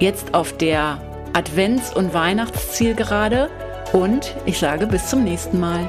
Jetzt 0.00 0.34
auf 0.34 0.56
der 0.56 1.02
Advents- 1.32 1.94
und 1.94 2.14
Weihnachtszielgerade 2.14 3.50
und 3.92 4.34
ich 4.46 4.58
sage 4.58 4.86
bis 4.86 5.08
zum 5.08 5.24
nächsten 5.24 5.58
Mal. 5.58 5.88